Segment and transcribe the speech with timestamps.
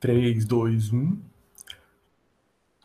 [0.00, 1.18] 3, 2, 1.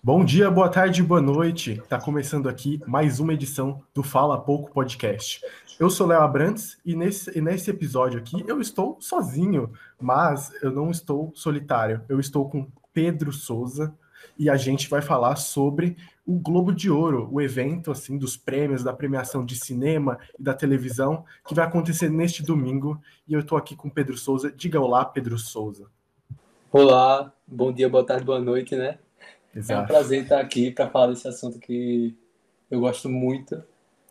[0.04, 1.74] Bom dia, boa tarde, boa noite.
[1.74, 5.40] Está começando aqui mais uma edição do Fala Pouco Podcast.
[5.80, 9.72] Eu sou Léo Abrantes e nesse, e nesse episódio aqui eu estou sozinho,
[10.02, 12.02] mas eu não estou solitário.
[12.10, 13.94] Eu estou com Pedro Souza
[14.36, 18.84] e a gente vai falar sobre o Globo de Ouro, o evento assim dos prêmios
[18.84, 23.00] da premiação de cinema e da televisão que vai acontecer neste domingo.
[23.28, 24.52] E eu estou aqui com Pedro Souza.
[24.52, 25.92] Diga olá, Pedro Souza.
[26.76, 28.98] Olá, bom dia, boa tarde, boa noite, né?
[29.56, 29.80] Exato.
[29.80, 32.18] É um prazer estar aqui para falar desse assunto que
[32.72, 33.64] eu gosto muito.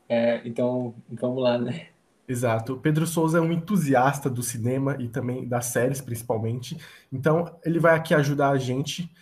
[0.09, 1.89] É, então, vamos lá, né?
[2.29, 2.75] Exato.
[2.75, 6.79] O Pedro Souza é um entusiasta do cinema e também das séries, principalmente.
[7.13, 9.13] Então, ele vai aqui ajudar a gente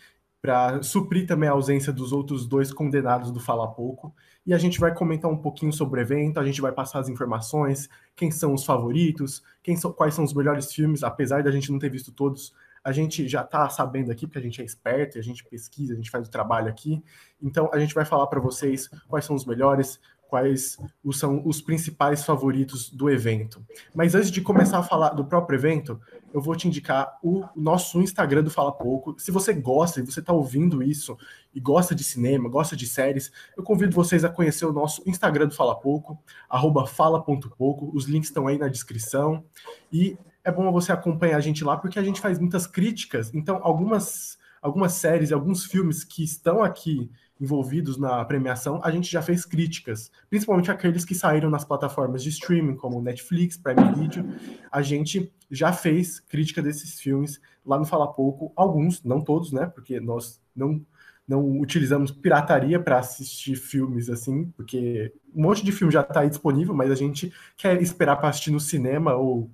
[0.42, 4.14] para suprir também a ausência dos outros dois condenados do Fala Pouco.
[4.44, 7.08] E a gente vai comentar um pouquinho sobre o evento, a gente vai passar as
[7.08, 9.42] informações, quem são os favoritos,
[9.78, 13.28] são, quais são os melhores filmes, apesar da gente não ter visto todos, a gente
[13.28, 16.26] já está sabendo aqui, porque a gente é esperto, a gente pesquisa, a gente faz
[16.26, 17.02] o trabalho aqui.
[17.40, 20.00] Então, a gente vai falar para vocês quais são os melhores,
[20.30, 20.78] quais
[21.12, 23.62] são os principais favoritos do evento.
[23.94, 26.00] Mas antes de começar a falar do próprio evento,
[26.32, 29.18] eu vou te indicar o nosso Instagram do Fala Pouco.
[29.18, 31.18] Se você gosta e você está ouvindo isso
[31.52, 35.48] e gosta de cinema, gosta de séries, eu convido vocês a conhecer o nosso Instagram
[35.48, 36.16] do Fala Pouco,
[36.48, 37.90] arroba fala.pouco.
[37.92, 39.44] Os links estão aí na descrição.
[39.92, 43.32] E é bom você acompanhar a gente lá, porque a gente faz muitas críticas.
[43.34, 47.10] Então, algumas, algumas séries, alguns filmes que estão aqui
[47.40, 52.28] envolvidos na premiação, a gente já fez críticas, principalmente aqueles que saíram nas plataformas de
[52.28, 54.26] streaming, como Netflix, Prime Video.
[54.70, 59.66] A gente já fez crítica desses filmes lá no Fala Pouco, alguns, não todos, né?
[59.66, 60.84] Porque nós não
[61.26, 66.28] não utilizamos pirataria para assistir filmes assim, porque um monte de filme já está aí
[66.28, 69.48] disponível, mas a gente quer esperar para assistir no cinema ou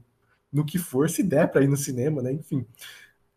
[0.56, 2.32] no que for, se der para ir no cinema, né?
[2.32, 2.64] Enfim.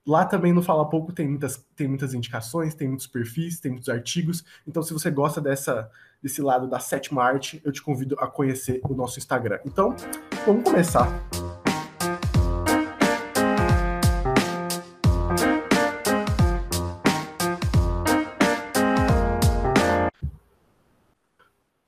[0.08, 3.90] Lá também no Fala Pouco tem muitas, tem muitas indicações, tem muitos perfis, tem muitos
[3.90, 4.46] artigos.
[4.66, 5.92] Então, se você gosta dessa,
[6.24, 9.60] desse lado da sétima arte, eu te convido a conhecer o nosso Instagram.
[9.66, 9.94] Então,
[10.46, 11.08] vamos começar.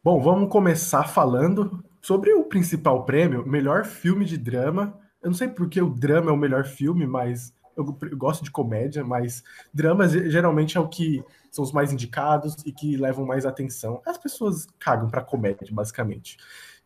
[0.03, 5.47] Bom, vamos começar falando sobre o principal prêmio, melhor filme de drama eu não sei
[5.47, 9.43] porque o drama é o melhor filme, mas eu, eu gosto de comédia, mas
[9.73, 14.01] dramas geralmente é o que são os mais indicados e que levam mais atenção.
[14.05, 16.37] As pessoas cagam para comédia, basicamente.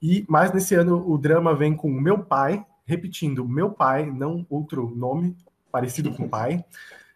[0.01, 4.94] E mais nesse ano o drama vem com Meu Pai, repetindo, Meu Pai, não outro
[4.96, 5.35] nome
[5.72, 6.63] parecido com Pai,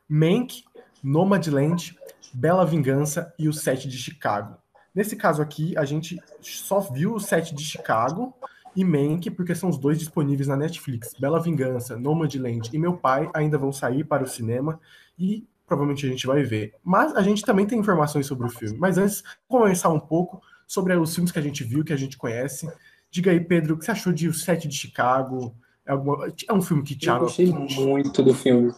[0.08, 0.64] Mank,
[1.04, 1.98] Nomadland,
[2.34, 4.58] Bela Vingança e o Sete de Chicago.
[4.94, 8.36] Nesse caso aqui, a gente só viu o Sete de Chicago,
[8.76, 11.14] e Mank, porque são os dois disponíveis na Netflix.
[11.20, 14.80] Bela Vingança, Nomadland e Meu Pai ainda vão sair para o cinema
[15.18, 16.74] e provavelmente a gente vai ver.
[16.84, 18.78] Mas a gente também tem informações sobre o filme.
[18.78, 22.18] Mas antes, conversar um pouco sobre os filmes que a gente viu, que a gente
[22.18, 22.72] conhece.
[23.12, 25.56] Diga aí, Pedro, o que você achou de O Sete de Chicago?
[25.86, 26.28] É, alguma...
[26.48, 28.74] é um filme que te Eu gostei muito do filme.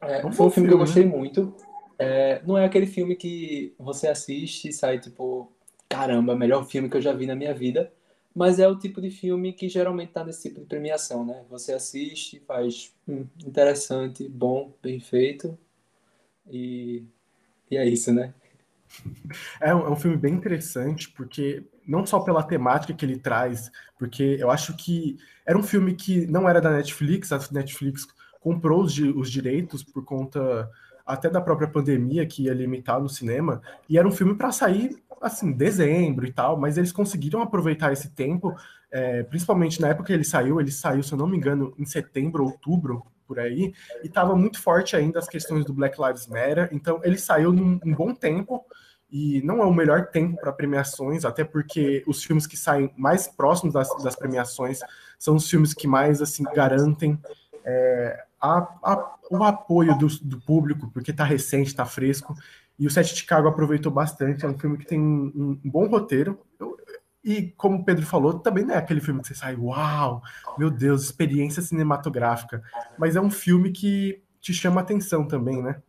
[0.00, 1.10] É, foi um filme, filme que eu gostei né?
[1.10, 1.54] muito.
[1.98, 5.52] É, não é aquele filme que você assiste e sai tipo,
[5.90, 7.92] caramba, melhor filme que eu já vi na minha vida.
[8.32, 11.42] Mas é o tipo de filme que geralmente está nesse tipo de premiação, né?
[11.50, 15.58] Você assiste, faz hum, interessante, bom, bem feito.
[16.48, 17.02] E,
[17.68, 18.32] e é isso, né?
[19.60, 23.70] É um, é um, filme bem interessante, porque não só pela temática que ele traz,
[23.98, 28.06] porque eu acho que era um filme que não era da Netflix, a Netflix
[28.40, 30.68] comprou os, os direitos por conta
[31.06, 35.00] até da própria pandemia que ia limitar no cinema, e era um filme para sair
[35.20, 38.54] assim, dezembro e tal, mas eles conseguiram aproveitar esse tempo,
[38.90, 41.84] é, principalmente na época que ele saiu, ele saiu, se eu não me engano, em
[41.84, 43.72] setembro, outubro, por aí,
[44.02, 47.78] e estava muito forte ainda as questões do Black Lives Matter, então ele saiu num,
[47.84, 48.64] num bom tempo,
[49.12, 53.26] e não é o melhor tempo para premiações, até porque os filmes que saem mais
[53.26, 54.80] próximos das, das premiações
[55.18, 57.18] são os filmes que mais assim garantem
[57.64, 62.34] é, a, a, o apoio do, do público, porque está recente, está fresco.
[62.80, 64.46] E o Sete de Chicago aproveitou bastante.
[64.46, 66.40] É um filme que tem um, um bom roteiro.
[66.58, 66.76] Eu,
[67.22, 70.22] e como o Pedro falou, também não é aquele filme que você sai, uau,
[70.56, 72.62] meu Deus, experiência cinematográfica.
[72.98, 75.82] Mas é um filme que te chama atenção também, né?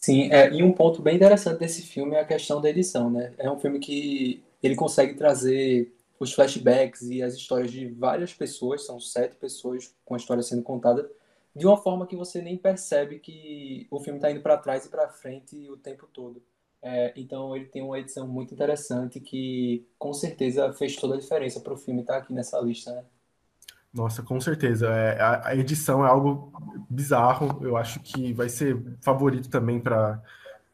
[0.00, 3.34] Sim, é, e um ponto bem interessante desse filme é a questão da edição, né?
[3.36, 8.86] É um filme que ele consegue trazer os flashbacks e as histórias de várias pessoas,
[8.86, 11.08] são sete pessoas com a história sendo contada,
[11.54, 14.90] de uma forma que você nem percebe que o filme está indo para trás e
[14.90, 16.42] para frente o tempo todo.
[16.82, 21.60] É, então ele tem uma edição muito interessante que com certeza fez toda a diferença
[21.60, 23.04] para o filme estar tá aqui nessa lista, né?
[23.94, 24.88] Nossa, com certeza.
[24.88, 26.50] É, a, a edição é algo
[26.88, 27.62] bizarro.
[27.62, 30.20] Eu acho que vai ser favorito também para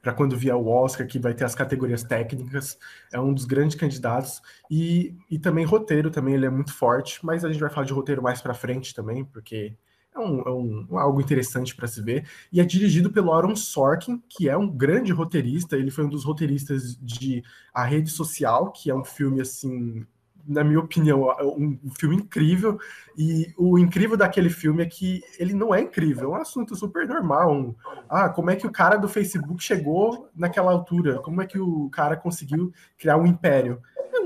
[0.00, 2.78] para quando vier o Oscar, que vai ter as categorias técnicas,
[3.12, 4.40] é um dos grandes candidatos.
[4.70, 7.92] E, e também roteiro, também ele é muito forte, mas a gente vai falar de
[7.92, 9.76] roteiro mais para frente também, porque
[10.20, 12.26] é, um, é um, algo interessante para se ver.
[12.52, 15.76] E é dirigido pelo Aaron Sorkin, que é um grande roteirista.
[15.76, 17.42] Ele foi um dos roteiristas de
[17.72, 20.06] A Rede Social, que é um filme assim
[20.48, 22.80] na minha opinião, um, filme incrível.
[23.16, 27.06] E o incrível daquele filme é que ele não é incrível, é um assunto super
[27.06, 27.52] normal.
[27.52, 27.74] Um,
[28.08, 31.18] ah, como é que o cara do Facebook chegou naquela altura?
[31.18, 33.82] Como é que o cara conseguiu criar um império?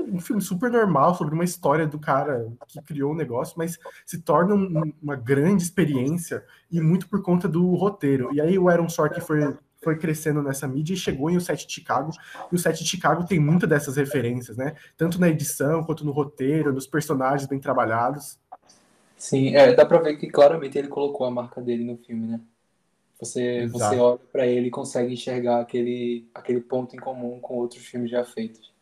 [0.07, 3.79] Um filme super normal sobre uma história do cara que criou o um negócio, mas
[4.05, 8.33] se torna um, uma grande experiência e muito por conta do roteiro.
[8.33, 11.67] E aí o Aaron Sorkin foi foi crescendo nessa mídia e chegou em O Sete
[11.67, 12.11] de Chicago.
[12.51, 14.75] E O Sete de Chicago tem muitas dessas referências, né?
[14.97, 18.39] Tanto na edição quanto no roteiro, nos personagens bem trabalhados.
[19.17, 22.41] Sim, é, dá pra ver que claramente ele colocou a marca dele no filme, né?
[23.19, 27.85] Você, você olha para ele e consegue enxergar aquele, aquele ponto em comum com outros
[27.85, 28.72] filmes já feitos.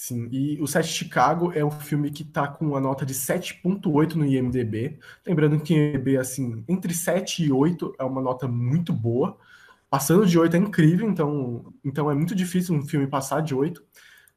[0.00, 4.14] Sim, e o Sete Chicago é um filme que tá com uma nota de 7.8
[4.14, 4.96] no IMDB.
[5.26, 9.36] Lembrando que IMDB, assim, entre 7 e 8 é uma nota muito boa.
[9.90, 13.82] Passando de 8 é incrível, então, então é muito difícil um filme passar de 8.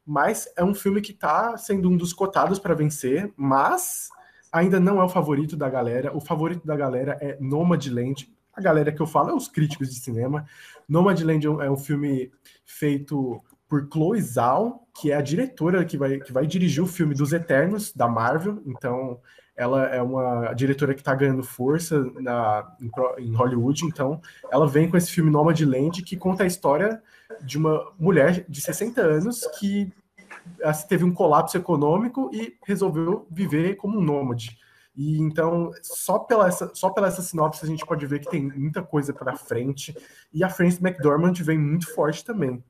[0.04, 4.08] Mas é um filme que está sendo um dos cotados para vencer, mas
[4.50, 6.12] ainda não é o favorito da galera.
[6.12, 8.28] O favorito da galera é Nomadland.
[8.52, 10.44] A galera que eu falo é os críticos de cinema.
[10.88, 12.32] Nomadland é um filme
[12.64, 17.14] feito por Chloe Zhao, que é a diretora que vai, que vai dirigir o filme
[17.14, 18.62] dos Eternos, da Marvel.
[18.66, 19.20] Então,
[19.56, 22.90] ela é uma diretora que está ganhando força na, em,
[23.22, 27.02] em, Hollywood, então ela vem com esse filme Nomadland que conta a história
[27.42, 29.92] de uma mulher de 60 anos que
[30.62, 34.58] assim, teve um colapso econômico e resolveu viver como um nômade.
[34.94, 38.42] E então, só pela, essa, só pela essa sinopse, a gente pode ver que tem
[38.42, 39.96] muita coisa para frente.
[40.32, 42.62] E a Frances McDormand vem muito forte também.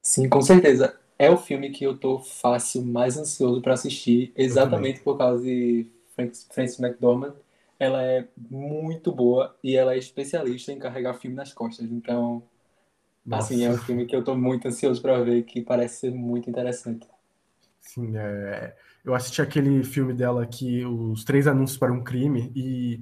[0.00, 0.96] Sim, com certeza.
[1.18, 5.86] É o filme que eu tô fácil, mais ansioso para assistir, exatamente por causa de
[6.50, 7.34] Frances McDormand,
[7.78, 11.90] ela é muito boa e ela é especialista em carregar filme nas costas.
[11.90, 12.42] Então,
[13.24, 13.54] Nossa.
[13.54, 16.48] assim, é um filme que eu estou muito ansioso para ver, que parece ser muito
[16.48, 17.06] interessante.
[17.80, 18.74] Sim, é...
[19.04, 23.00] eu assisti aquele filme dela aqui, Os Três Anúncios para um Crime, e,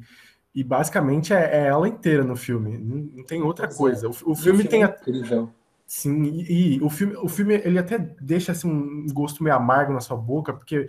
[0.55, 4.07] e basicamente é, é ela inteira no filme, não, não tem outra Mas coisa.
[4.07, 4.09] É.
[4.09, 4.83] O, o filme, filme tem.
[4.83, 5.51] É incrível.
[5.87, 9.93] Sim, e, e, o filme, o filme ele até deixa assim, um gosto meio amargo
[9.93, 10.89] na sua boca, porque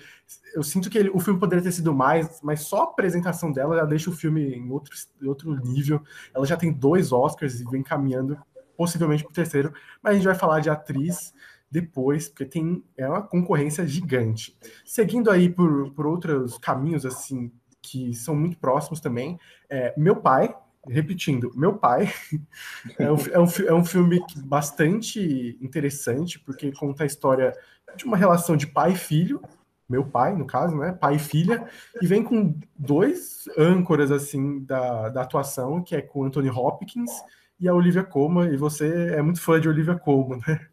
[0.54, 3.76] eu sinto que ele, o filme poderia ter sido mais, mas só a apresentação dela
[3.76, 4.94] já deixa o filme em outro,
[5.26, 6.02] outro nível.
[6.34, 8.38] Ela já tem dois Oscars e vem caminhando
[8.78, 11.34] possivelmente para o terceiro, mas a gente vai falar de atriz
[11.70, 14.58] depois, porque tem é uma concorrência gigante.
[14.86, 17.52] Seguindo aí por, por outros caminhos assim
[17.82, 19.38] que são muito próximos também,
[19.70, 20.56] é, meu pai
[20.88, 22.12] repetindo, meu pai
[22.98, 27.54] é um, é, um, é um filme bastante interessante, porque conta a história
[27.96, 29.42] de uma relação de pai e filho,
[29.88, 30.92] meu pai, no caso, né?
[30.92, 31.68] Pai e filha,
[32.02, 37.12] e vem com dois âncoras assim da, da atuação, que é com Anthony Hopkins
[37.60, 40.68] e a Olivia Colman, e você é muito fã de Olivia Colman, né?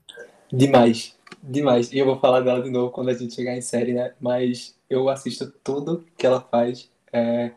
[0.50, 1.92] Demais, demais.
[1.92, 4.12] E eu vou falar dela de novo quando a gente chegar em série, né?
[4.20, 6.90] Mas eu assisto tudo que ela faz.
[7.12, 7.52] É,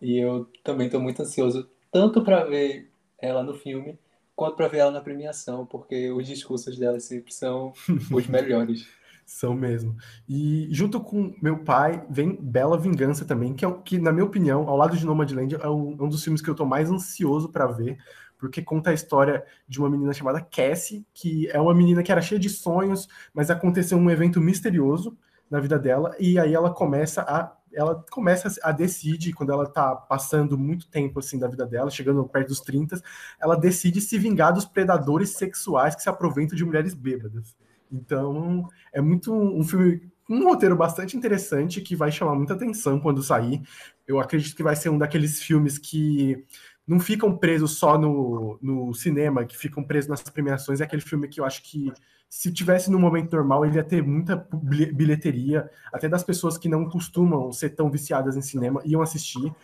[0.00, 3.98] e eu também estou muito ansioso tanto para ver ela no filme,
[4.34, 7.72] quanto para ver ela na premiação, porque os discursos dela sempre são
[8.12, 8.88] os melhores.
[9.26, 9.96] São mesmo.
[10.28, 14.68] E junto com meu pai vem Bela Vingança também, que, é, que na minha opinião,
[14.68, 17.66] ao lado de Nomadland, é um, um dos filmes que eu tô mais ansioso para
[17.66, 17.96] ver,
[18.38, 22.22] porque conta a história de uma menina chamada Cassie, que é uma menina que era
[22.22, 25.16] cheia de sonhos, mas aconteceu um evento misterioso
[25.48, 29.94] na vida dela, e aí ela começa a ela começa a decidir, quando ela tá
[29.94, 33.00] passando muito tempo assim da vida dela, chegando perto dos 30,
[33.40, 37.56] ela decide se vingar dos predadores sexuais que se aproveitam de mulheres bêbadas.
[37.90, 43.22] Então, é muito um filme, um roteiro bastante interessante que vai chamar muita atenção quando
[43.22, 43.62] sair.
[44.06, 46.44] Eu acredito que vai ser um daqueles filmes que
[46.90, 50.80] não ficam presos só no, no cinema, que ficam presos nas premiações.
[50.80, 51.92] É aquele filme que eu acho que
[52.28, 56.88] se tivesse no momento normal, ele ia ter muita bilheteria, até das pessoas que não
[56.88, 59.54] costumam ser tão viciadas em cinema iam assistir.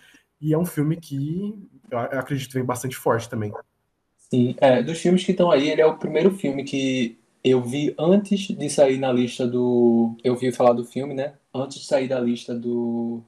[0.40, 1.52] E é um filme que
[1.90, 3.52] eu acredito vem bastante forte também.
[4.30, 7.92] Sim, é, dos filmes que estão aí, ele é o primeiro filme que eu vi
[7.98, 10.16] antes de sair na lista do.
[10.22, 11.34] Eu vi falar do filme, né?
[11.52, 13.20] Antes de sair da lista do,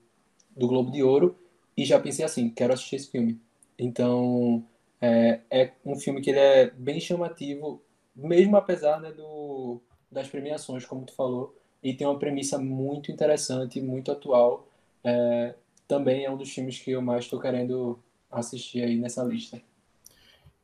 [0.57, 1.37] do Globo de Ouro.
[1.77, 3.41] E já pensei assim: quero assistir esse filme.
[3.79, 4.65] Então,
[5.01, 7.83] é, é um filme que ele é bem chamativo
[8.19, 9.81] mesmo apesar né, do,
[10.11, 14.69] das premiações, como tu falou, e tem uma premissa muito interessante, muito atual.
[15.05, 15.55] É,
[15.87, 17.99] também é um dos filmes que eu mais estou querendo
[18.31, 19.61] assistir aí nessa lista.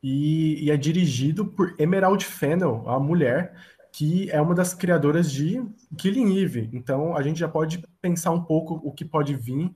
[0.03, 3.55] E, e, é dirigido por Emerald Fennel, a mulher
[3.91, 5.63] que é uma das criadoras de
[5.97, 6.69] Killing Eve.
[6.73, 9.73] Então a gente já pode pensar um pouco o que pode vir.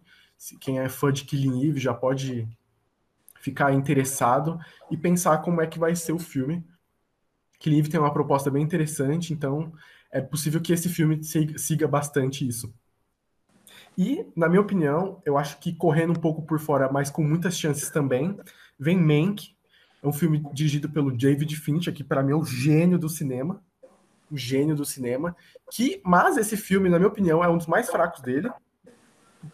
[0.60, 2.46] Quem é fã de Killing Eve já pode
[3.42, 4.60] ficar interessado
[4.92, 6.66] e pensar como é que vai ser o filme.
[7.60, 9.74] Killing Eve tem uma proposta bem interessante, então
[10.12, 12.74] é possível que esse filme siga bastante isso.
[13.98, 17.58] E, na minha opinião, eu acho que correndo um pouco por fora, mas com muitas
[17.58, 18.38] chances também,
[18.80, 19.56] vem Mank.
[20.02, 23.62] É um filme dirigido pelo David Fincher, que para mim é o gênio do cinema
[24.32, 25.36] o gênio do cinema,
[25.72, 28.50] que, mas esse filme, na minha opinião, é um dos mais fracos dele,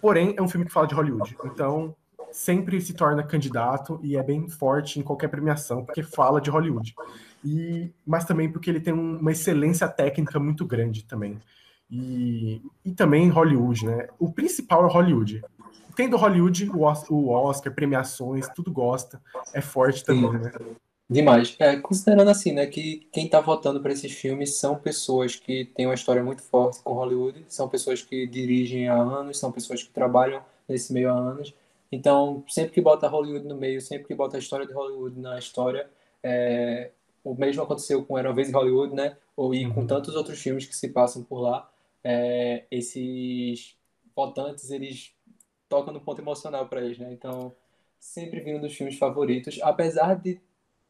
[0.02, 1.96] porém é um filme que fala de Hollywood, então
[2.32, 6.96] sempre se torna candidato e é bem forte em qualquer premiação, porque fala de Hollywood.
[7.44, 11.40] E, mas também porque ele tem uma excelência técnica muito grande também.
[11.90, 14.08] E, e também Hollywood, né?
[14.18, 15.44] O principal é Hollywood.
[15.96, 16.70] Tendo Hollywood,
[17.10, 19.22] o Oscar, premiações, tudo gosta,
[19.54, 20.38] é forte também, Sim.
[20.40, 20.52] né?
[21.08, 21.56] Demais.
[21.60, 25.86] É, considerando assim, né, que quem está votando para esses filmes são pessoas que têm
[25.86, 29.92] uma história muito forte com Hollywood, são pessoas que dirigem há anos, são pessoas que
[29.92, 31.54] trabalham nesse meio há anos.
[31.92, 35.38] Então, sempre que bota Hollywood no meio, sempre que bota a história de Hollywood na
[35.38, 35.90] história,
[36.22, 36.92] é,
[37.24, 39.18] o mesmo aconteceu com Era uma Vez em Hollywood, né?
[39.36, 39.88] Ou e com uhum.
[39.88, 41.70] tantos outros filmes que se passam por lá,
[42.04, 43.76] é, esses
[44.16, 45.14] votantes, eles
[45.68, 47.12] tocam no ponto emocional para eles, né?
[47.12, 47.54] Então,
[48.00, 50.40] sempre vindo dos filmes favoritos, apesar de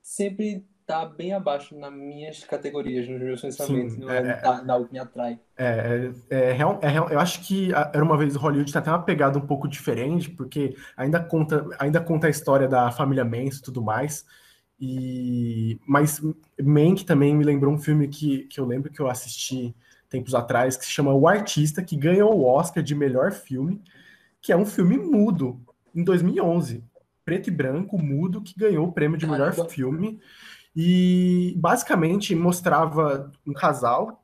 [0.02, 4.78] sempre tá bem abaixo nas minhas categorias, nos meus pensamentos, Sim, não é, é, tá,
[4.78, 5.40] o que me atrai.
[5.58, 9.38] É, é, é, é eu acho que era uma vez Hollywood tá até uma pegada
[9.38, 13.82] um pouco diferente, porque ainda conta, ainda conta a história da família Manson e tudo
[13.82, 14.26] mais.
[14.80, 16.22] E mas
[16.62, 19.76] Mank também me lembrou um filme que, que eu lembro que eu assisti
[20.10, 23.82] tempos atrás, que se chama O Artista, que ganhou o Oscar de melhor filme,
[24.42, 25.60] que é um filme mudo
[25.96, 26.84] em 2011
[27.26, 29.70] preto e branco, mudo, que ganhou o prêmio de melhor Caramba.
[29.70, 30.20] filme.
[30.76, 34.24] E basicamente mostrava um casal,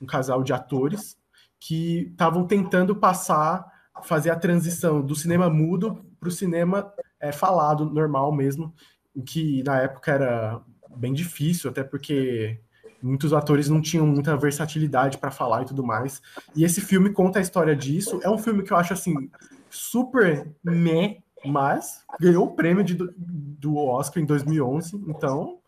[0.00, 1.16] um casal de atores,
[1.58, 3.66] que estavam tentando passar,
[4.02, 8.74] fazer a transição do cinema mudo para o cinema é, falado, normal mesmo,
[9.14, 10.60] o que na época era
[10.96, 12.60] bem difícil, até porque
[13.02, 16.20] muitos atores não tinham muita versatilidade para falar e tudo mais.
[16.54, 18.20] E esse filme conta a história disso.
[18.22, 19.30] É um filme que eu acho assim
[19.70, 25.58] super meh mas ganhou o prêmio de, do Oscar em 2011, então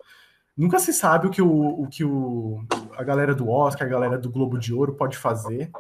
[0.57, 2.65] nunca se sabe o que, o, o, que o,
[2.97, 5.71] a galera do Oscar, a galera do Globo de Ouro pode fazer.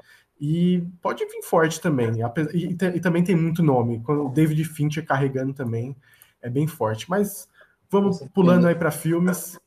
[0.41, 2.15] E pode vir forte também.
[2.53, 4.01] E, e, e também tem muito nome.
[4.01, 5.97] Quando o David Fincher carregando também
[6.41, 7.09] é bem forte.
[7.09, 7.49] Mas
[7.89, 9.59] vamos pulando aí para filmes.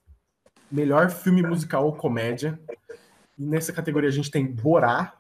[0.70, 2.60] Melhor filme musical ou comédia.
[3.38, 5.14] E nessa categoria a gente tem Borá,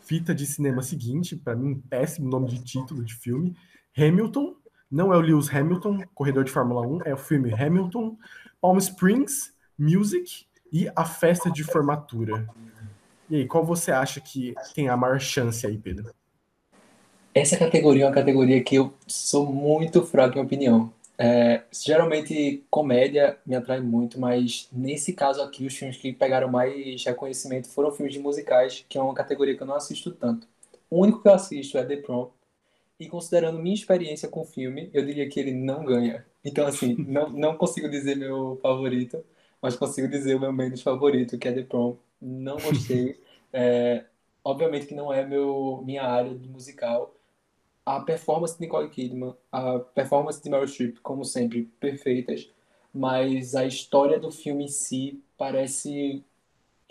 [0.00, 3.54] fita de cinema seguinte, para mim, péssimo nome de título de filme.
[3.96, 4.54] Hamilton,
[4.92, 8.14] não é o Lewis Hamilton, corredor de Fórmula 1, é o filme Hamilton,
[8.60, 12.46] Palm Springs, Music e A Festa de Formatura.
[13.30, 16.12] E aí, qual você acha que tem a maior chance aí, Pedro?
[17.34, 20.92] Essa categoria é uma categoria que eu sou muito fraco em opinião.
[21.16, 27.02] É, geralmente comédia me atrai muito, mas nesse caso aqui os filmes que pegaram mais
[27.04, 30.46] reconhecimento foram filmes de musicais, que é uma categoria que eu não assisto tanto.
[30.90, 32.28] O único que eu assisto é The Prom,
[33.02, 36.26] e considerando minha experiência com o filme, eu diria que ele não ganha.
[36.44, 39.24] Então, assim, não, não consigo dizer meu favorito,
[39.60, 41.96] mas consigo dizer o meu menos favorito, que é The Prom.
[42.20, 43.20] Não gostei.
[43.54, 44.06] É,
[44.42, 47.14] obviamente que não é meu, minha área de musical.
[47.84, 52.50] A performance de Nicole Kidman, a performance de Meryl Streep, como sempre, perfeitas.
[52.94, 56.24] Mas a história do filme em si parece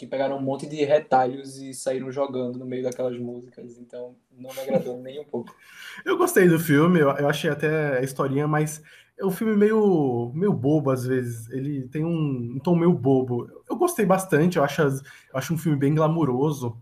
[0.01, 4.51] que pegaram um monte de retalhos e saíram jogando no meio daquelas músicas, então não
[4.51, 5.55] me agradou nem um pouco.
[6.03, 8.81] Eu gostei do filme, eu, eu achei até a historinha, mas
[9.19, 11.49] é um filme meio, meio bobo às vezes.
[11.51, 13.47] Ele tem um, um tom meio bobo.
[13.69, 14.91] Eu gostei bastante, eu acho, eu
[15.33, 16.81] acho um filme bem glamuroso.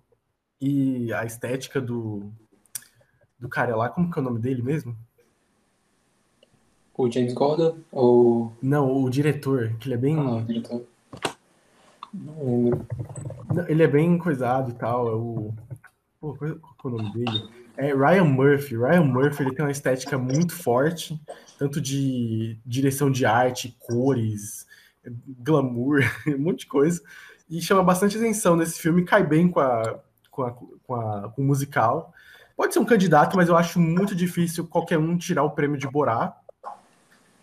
[0.62, 2.32] E a estética do,
[3.38, 4.96] do cara lá, como que é o nome dele mesmo?
[6.96, 7.78] O James Gordon?
[7.92, 8.54] Ou...
[8.62, 10.18] Não, o diretor, que ele é bem.
[10.18, 10.86] Ah, o diretor.
[13.68, 15.08] Ele é bem coisado e tal.
[15.08, 15.54] É o.
[16.20, 17.50] Pô, qual é o nome dele?
[17.78, 18.76] É Ryan Murphy.
[18.76, 21.20] Ryan Murphy ele tem uma estética muito forte,
[21.58, 24.68] tanto de direção de arte, cores,
[25.40, 27.02] glamour, um monte de coisa.
[27.50, 30.00] E chama bastante atenção nesse filme, cai bem com, a,
[30.30, 32.14] com, a, com, a, com o musical.
[32.56, 35.88] Pode ser um candidato, mas eu acho muito difícil qualquer um tirar o prêmio de
[35.88, 36.36] Borá.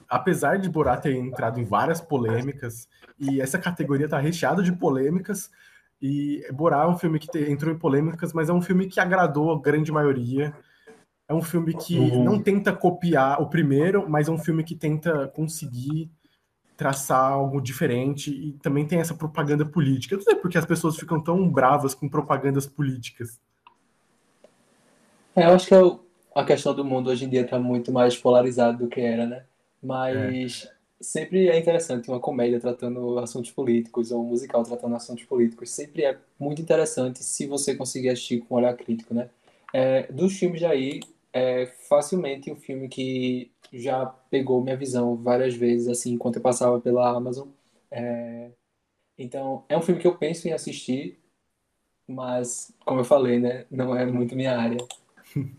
[0.09, 5.51] Apesar de Borá ter entrado em várias polêmicas, e essa categoria está recheada de polêmicas.
[6.01, 9.01] E Borá é um filme que te, entrou em polêmicas, mas é um filme que
[9.01, 10.55] agradou a grande maioria.
[11.29, 12.23] É um filme que uhum.
[12.23, 16.11] não tenta copiar o primeiro, mas é um filme que tenta conseguir
[16.77, 20.15] traçar algo diferente e também tem essa propaganda política.
[20.15, 23.41] Eu não sei porque as pessoas ficam tão bravas com propagandas políticas.
[25.35, 25.81] É, eu acho que é
[26.35, 29.45] a questão do mundo hoje em dia está muito mais polarizado do que era, né?
[29.83, 30.73] Mas é.
[31.01, 35.71] sempre é interessante uma comédia tratando assuntos políticos ou um musical tratando assuntos políticos.
[35.71, 39.29] Sempre é muito interessante se você conseguir assistir com um olhar crítico, né?
[39.73, 41.01] É, dos filmes aí,
[41.33, 46.81] é facilmente um filme que já pegou minha visão várias vezes, assim, enquanto eu passava
[46.81, 47.49] pela Amazon.
[47.91, 48.51] É...
[49.19, 51.19] Então, é um filme que eu penso em assistir,
[52.09, 54.79] mas, como eu falei, né, não é muito minha área.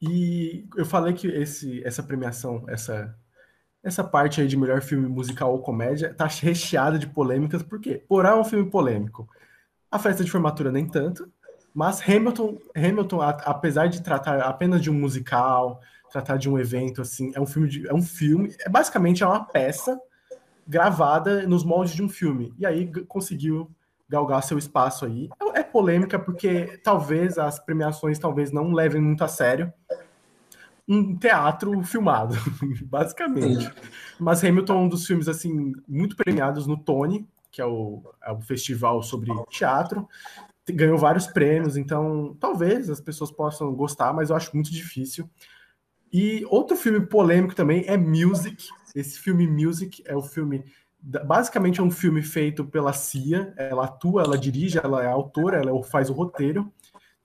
[0.00, 3.18] E eu falei que esse, essa premiação, essa,
[3.82, 8.02] essa parte aí de melhor filme musical ou comédia, tá recheada de polêmicas, por quê?
[8.08, 9.28] Porá é um filme polêmico.
[9.90, 11.30] A festa de formatura nem tanto,
[11.74, 15.80] mas Hamilton, Hamilton, apesar de tratar apenas de um musical,
[16.10, 19.26] tratar de um evento assim, é um filme, de, é um filme, é basicamente é
[19.26, 19.98] uma peça
[20.66, 22.52] gravada nos moldes de um filme.
[22.58, 23.70] E aí conseguiu
[24.08, 25.28] galgar seu espaço aí.
[25.54, 29.72] É, é polêmica porque talvez as premiações talvez não levem muito a sério
[30.88, 32.34] um teatro filmado,
[32.86, 33.70] basicamente.
[34.18, 38.32] Mas Hamilton é um dos filmes assim muito premiados no Tony, que é o, é
[38.32, 40.08] o festival sobre teatro
[40.72, 45.28] ganhou vários prêmios, então talvez as pessoas possam gostar, mas eu acho muito difícil.
[46.12, 48.66] E outro filme polêmico também é Music.
[48.94, 50.64] Esse filme Music é o filme
[51.00, 53.52] basicamente é um filme feito pela Cia.
[53.56, 56.72] Ela atua, ela dirige, ela é autora, ela faz o roteiro.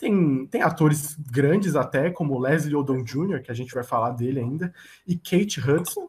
[0.04, 4.42] Tem, tem atores grandes até, como Leslie Odom Jr., que a gente vai falar dele
[4.42, 4.74] ainda,
[5.08, 6.06] e Kate Hudson,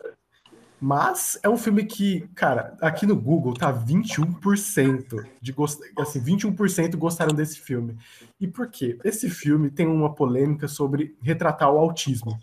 [0.81, 5.81] mas é um filme que, cara, aqui no Google tá 21% de gost...
[5.97, 7.97] assim, 21% gostaram desse filme.
[8.41, 8.99] E por quê?
[9.05, 12.37] Esse filme tem uma polêmica sobre retratar o autismo.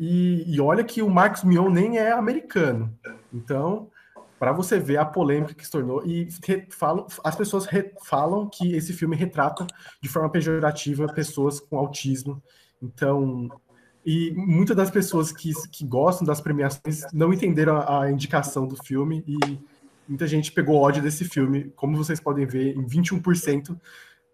[0.00, 2.92] E, e olha que o Marcos Mion nem é americano.
[3.32, 3.88] Então,
[4.38, 6.28] para você ver a polêmica que se tornou e
[6.70, 7.66] falam, as pessoas
[8.02, 9.66] falam que esse filme retrata
[10.02, 12.42] de forma pejorativa pessoas com autismo.
[12.82, 13.48] Então,
[14.04, 18.76] e muitas das pessoas que, que gostam das premiações não entenderam a, a, indicação do
[18.84, 19.58] filme e
[20.06, 23.78] muita gente pegou ódio desse filme, como vocês podem ver, em 21%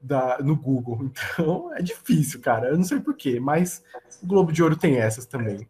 [0.00, 1.10] da, no Google.
[1.32, 2.68] Então é difícil, cara.
[2.68, 3.82] Eu não sei porquê, mas
[4.22, 5.68] o Globo de Ouro tem essas também.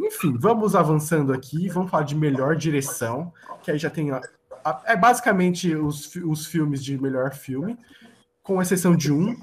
[0.00, 3.32] Enfim, vamos avançando aqui, vamos falar de melhor direção,
[3.62, 4.10] que aí já tem.
[4.10, 4.20] A,
[4.64, 7.76] a, é basicamente os, os filmes de melhor filme,
[8.42, 9.36] com exceção de um,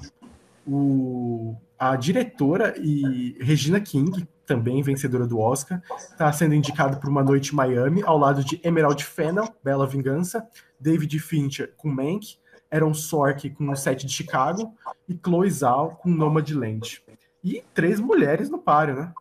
[0.66, 7.22] o a diretora e Regina King, também vencedora do Oscar, está sendo indicada por Uma
[7.22, 10.44] Noite em Miami, ao lado de Emerald Fennell, Bela Vingança,
[10.80, 12.36] David Fincher com Mank,
[12.70, 14.74] Aaron Sorkin com O Sete de Chicago
[15.08, 17.02] e Chloe Zhao com Nomadland.
[17.44, 19.12] E três mulheres no páreo, né?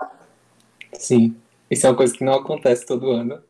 [0.97, 1.35] Sim,
[1.69, 3.41] isso é uma coisa que não acontece todo ano.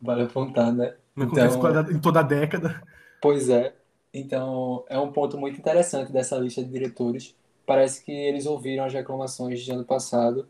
[0.00, 0.94] Vale apontar, né?
[1.14, 2.82] Não então, acontece em toda a década.
[3.20, 3.74] Pois é.
[4.12, 7.34] Então, é um ponto muito interessante dessa lista de diretores
[7.70, 10.48] parece que eles ouviram as reclamações de ano passado.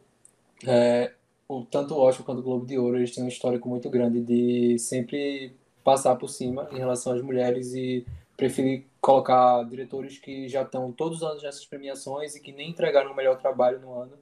[0.67, 1.13] É,
[1.47, 4.23] o, tanto o Oscar quanto o Globo de Ouro, eles têm um histórico muito grande
[4.23, 8.07] de sempre passar por cima em relação às mulheres e
[8.39, 13.13] preferir colocar diretores que já estão todos os anos nessas premiações e que nem entregaram
[13.13, 14.13] o melhor trabalho no ano.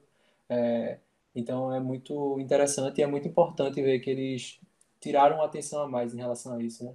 [0.49, 0.97] É,
[1.35, 4.59] então é muito interessante e é muito importante ver que eles
[4.99, 6.93] tiraram atenção a mais em relação a isso, né?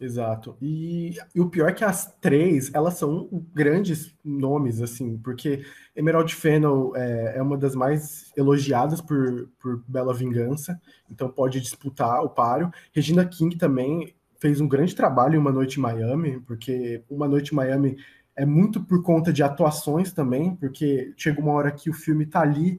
[0.00, 0.56] Exato.
[0.62, 5.62] E, e, o pior é que as três, elas são grandes nomes, assim, porque
[5.94, 12.24] Emerald Fennel é, é uma das mais elogiadas por, por Bela Vingança, então pode disputar
[12.24, 12.70] o páreo.
[12.92, 17.52] Regina King também fez um grande trabalho em Uma Noite em Miami, porque Uma Noite
[17.52, 17.98] em Miami
[18.34, 22.40] é muito por conta de atuações também, porque chega uma hora que o filme tá
[22.40, 22.78] ali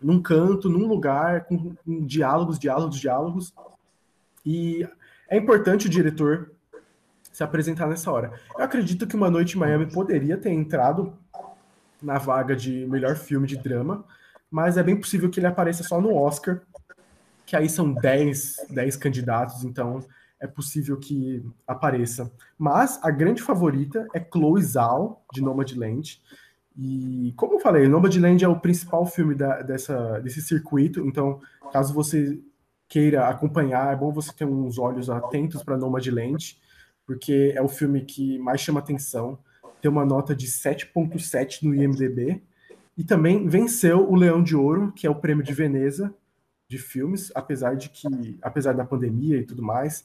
[0.00, 3.54] num canto, num lugar, com, com diálogos, diálogos, diálogos,
[4.44, 4.86] e
[5.28, 6.50] é importante o diretor
[7.32, 8.32] se apresentar nessa hora.
[8.56, 11.12] Eu acredito que Uma Noite em Miami poderia ter entrado
[12.02, 14.04] na vaga de melhor filme de drama,
[14.50, 16.62] mas é bem possível que ele apareça só no Oscar,
[17.46, 20.04] que aí são 10, 10 candidatos, então
[20.40, 22.30] é possível que apareça.
[22.58, 26.20] Mas a grande favorita é Chloe Zhao, de Nomadland.
[26.76, 31.40] E, como eu falei, Nomadland é o principal filme da, dessa, desse circuito, então,
[31.72, 32.40] caso você
[32.88, 36.58] queira acompanhar, é bom você ter uns olhos atentos para Nomadland,
[37.06, 39.38] porque é o filme que mais chama atenção.
[39.80, 42.42] Tem uma nota de 7.7 no IMDb
[42.96, 46.14] e também venceu o Leão de Ouro, que é o prêmio de Veneza
[46.68, 50.04] de filmes, apesar de que, apesar da pandemia e tudo mais,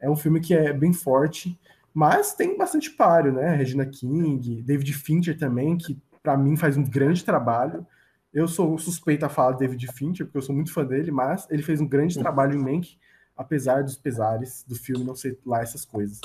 [0.00, 1.58] é um filme que é bem forte,
[1.92, 3.54] mas tem bastante páreo, né?
[3.54, 7.86] Regina King, David Fincher também, que para mim faz um grande trabalho.
[8.34, 11.48] Eu sou suspeito a falar de David Fincher, porque eu sou muito fã dele, mas
[11.48, 12.98] ele fez um grande trabalho em Mank,
[13.36, 16.20] apesar dos pesares do filme não ser lá essas coisas.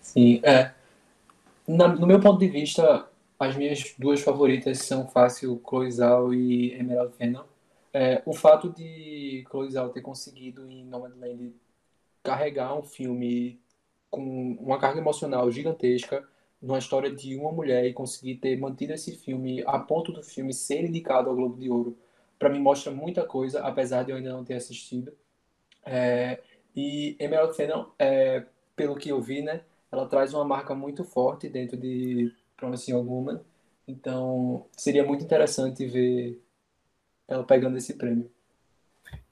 [0.00, 0.72] Sim, é.
[1.68, 3.06] Na, no meu ponto de vista,
[3.38, 7.44] as minhas duas favoritas são fácil Chloe Zhao e Emerald Fennel.
[7.92, 11.52] É, o fato de Chloe Zhao ter conseguido em Nomadland
[12.22, 13.60] carregar um filme
[14.08, 16.26] com uma carga emocional gigantesca,
[16.60, 20.52] numa história de uma mulher e conseguir ter mantido esse filme a ponto do filme
[20.52, 21.96] ser indicado ao Globo de Ouro,
[22.38, 25.12] para mim mostra muita coisa, apesar de eu ainda não ter assistido.
[25.84, 26.40] É,
[26.76, 28.44] e Emerald Fennel, é,
[28.76, 33.08] pelo que eu vi, né, ela traz uma marca muito forte dentro de Promising Young
[33.08, 33.40] Woman,
[33.88, 36.40] então seria muito interessante ver
[37.26, 38.30] ela pegando esse prêmio.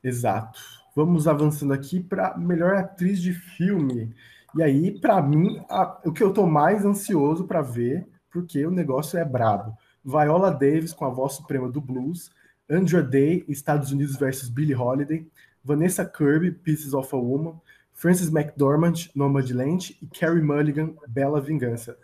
[0.02, 0.60] Exato.
[0.94, 4.14] Vamos avançando aqui para melhor atriz de filme.
[4.58, 8.72] E aí, para mim, a, o que eu tô mais ansioso para ver, porque o
[8.72, 9.78] negócio é brabo.
[10.04, 12.28] Viola Davis com a voz suprema do blues,
[12.68, 15.24] Andrea Day, Estados Unidos versus Billie Holiday,
[15.62, 17.54] Vanessa Kirby, Pieces of a Woman,
[17.94, 21.96] Frances McDormand, Nomadland e Carrie Mulligan, Bela Vingança.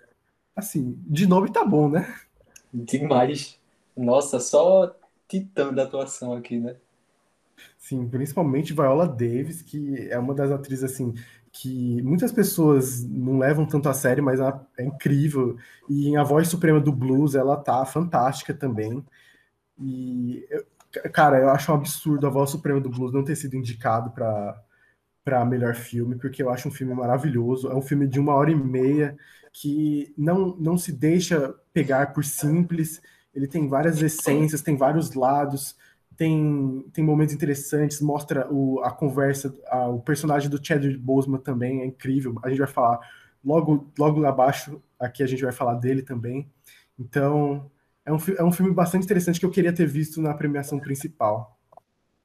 [0.55, 2.15] Assim, de nome tá bom, né?
[2.73, 3.59] Demais.
[3.97, 4.95] Nossa, só
[5.27, 6.77] titã da atuação aqui, né?
[7.77, 11.15] Sim, principalmente Viola Davis, que é uma das atrizes assim
[11.55, 15.57] que muitas pessoas não levam tanto a sério, mas ela é incrível.
[15.89, 19.05] E A Voz Suprema do Blues, ela tá fantástica também.
[19.79, 20.45] E,
[21.13, 24.61] cara, eu acho um absurdo A Voz Suprema do Blues não ter sido indicado para
[25.25, 27.69] para melhor filme, porque eu acho um filme maravilhoso.
[27.71, 29.17] É um filme de uma hora e meia
[29.53, 33.01] que não, não se deixa pegar por simples.
[33.35, 35.77] Ele tem várias essências, tem vários lados
[36.17, 41.83] tem, tem momentos interessantes, mostra o, a conversa, a, o personagem do Chadwick Boseman também
[41.83, 42.39] é incrível.
[42.43, 43.01] A gente vai falar
[43.45, 46.51] logo, logo abaixo, aqui a gente vai falar dele também.
[46.99, 47.71] Então,
[48.05, 51.59] é um, é um filme bastante interessante que eu queria ter visto na premiação principal.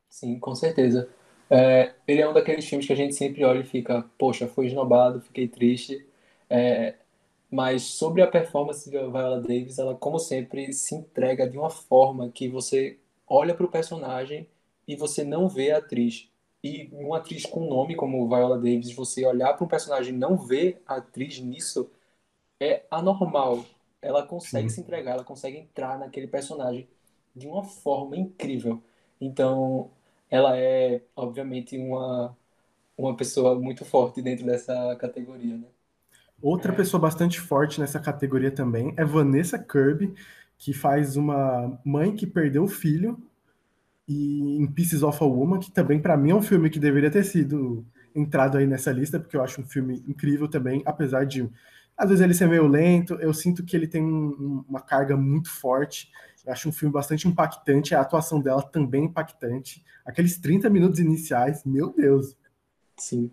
[0.10, 1.10] Sim, com certeza.
[1.50, 4.68] É, ele é um daqueles filmes que a gente sempre olha e fica, poxa, foi
[4.68, 6.06] esnobado, fiquei triste.
[6.50, 6.96] É,
[7.50, 12.30] mas sobre a performance de Viola Davis, ela, como sempre, se entrega de uma forma
[12.30, 12.98] que você
[13.30, 14.50] olha para o personagem
[14.88, 16.30] e você não vê a atriz.
[16.64, 20.36] E uma atriz com nome como Viola Davis, você olhar para um personagem e não
[20.38, 21.90] ver a atriz nisso
[22.60, 23.66] é anormal.
[24.02, 24.76] Ela consegue Sim.
[24.76, 26.88] se entregar, ela consegue entrar naquele personagem
[27.36, 28.82] de uma forma incrível.
[29.22, 29.92] Então,
[30.30, 32.36] ela é, obviamente, uma,
[32.98, 35.68] uma pessoa muito forte dentro dessa categoria, né?
[36.42, 40.14] Outra pessoa bastante forte nessa categoria também é Vanessa Kirby,
[40.60, 43.18] que faz uma mãe que perdeu o filho,
[44.06, 47.10] e em Pieces of a Woman, que também para mim é um filme que deveria
[47.10, 51.50] ter sido entrado aí nessa lista, porque eu acho um filme incrível também, apesar de
[51.96, 55.50] às vezes ele ser meio lento, eu sinto que ele tem um, uma carga muito
[55.50, 56.10] forte.
[56.46, 59.84] Eu acho um filme bastante impactante, a atuação dela também impactante.
[60.06, 62.38] Aqueles 30 minutos iniciais, meu Deus.
[62.98, 63.30] Sim.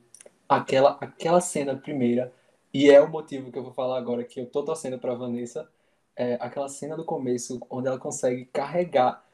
[0.49, 2.33] Aquela aquela cena primeira,
[2.75, 5.69] e é o motivo que eu vou falar agora que eu tô torcendo para Vanessa,
[6.17, 9.25] é, aquela cena do começo, onde ela consegue carregar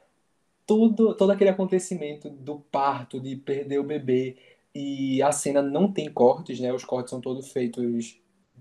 [0.67, 4.37] tudo, todo aquele acontecimento do parto, de perder o bebê,
[4.75, 6.73] e a cena não tem cortes, né?
[6.73, 8.19] Os cortes são todos feitos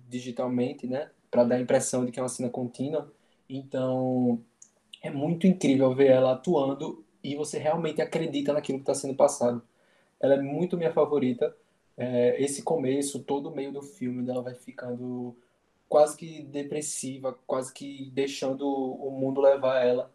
[0.09, 1.09] digitalmente, né?
[1.29, 3.11] Para dar a impressão de que é uma cena contínua.
[3.49, 4.41] Então,
[5.01, 9.61] é muito incrível ver ela atuando e você realmente acredita naquilo que está sendo passado.
[10.19, 11.55] Ela é muito minha favorita.
[11.97, 15.35] É, esse começo, todo o meio do filme, ela vai ficando
[15.91, 20.09] quase que depressiva, quase que deixando o mundo levar ela.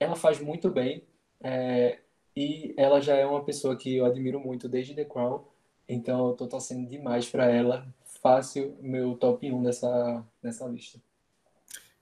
[0.00, 1.04] Ela faz muito bem
[1.40, 2.00] é,
[2.34, 5.44] e ela já é uma pessoa que eu admiro muito desde The Crown,
[5.88, 7.86] então eu tô torcendo demais para ela.
[8.20, 10.98] Fácil, meu top 1 nessa, nessa lista.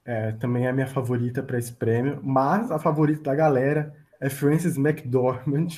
[0.03, 4.29] É, também é a minha favorita para esse prêmio, mas a favorita da galera é
[4.29, 5.69] Frances McDormand.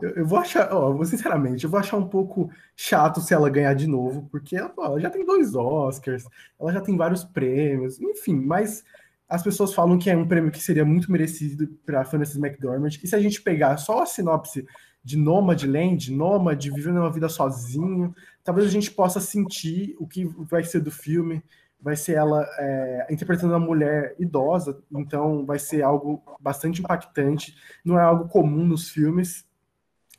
[0.00, 3.74] Eu, eu vou achar, ó, sinceramente, eu vou achar um pouco chato se ela ganhar
[3.74, 6.24] de novo, porque ela, ela, já tem dois Oscars,
[6.60, 8.84] ela já tem vários prêmios, enfim, mas
[9.28, 12.90] as pessoas falam que é um prêmio que seria muito merecido para Frances McDormand.
[13.02, 14.66] E se a gente pegar só a sinopse
[15.02, 20.62] de Nomadland, Nômade, vivendo uma vida sozinho, talvez a gente possa sentir o que vai
[20.64, 21.42] ser do filme,
[21.82, 27.98] vai ser ela é, interpretando uma mulher idosa, então vai ser algo bastante impactante, não
[27.98, 29.44] é algo comum nos filmes,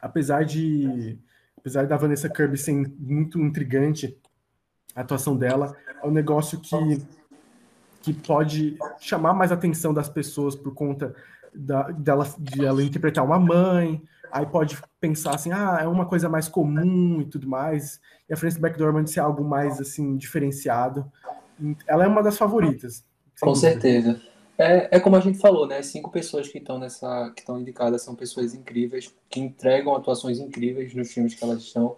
[0.01, 1.17] apesar de
[1.57, 4.19] apesar da Vanessa Kirby ser muito intrigante
[4.93, 5.73] a atuação dela,
[6.03, 7.01] é um negócio que
[8.01, 11.15] que pode chamar mais atenção das pessoas por conta
[11.55, 16.27] da, dela de ela interpretar uma mãe, aí pode pensar assim, ah, é uma coisa
[16.27, 21.09] mais comum e tudo mais, e a Frances McDormand ser algo mais assim diferenciado
[21.87, 23.03] ela é uma das favoritas.
[23.41, 24.21] Com certeza.
[24.57, 25.79] É, é como a gente falou, né?
[25.79, 30.39] As cinco pessoas que estão nessa, que estão indicadas são pessoas incríveis, que entregam atuações
[30.39, 31.97] incríveis nos filmes que elas estão.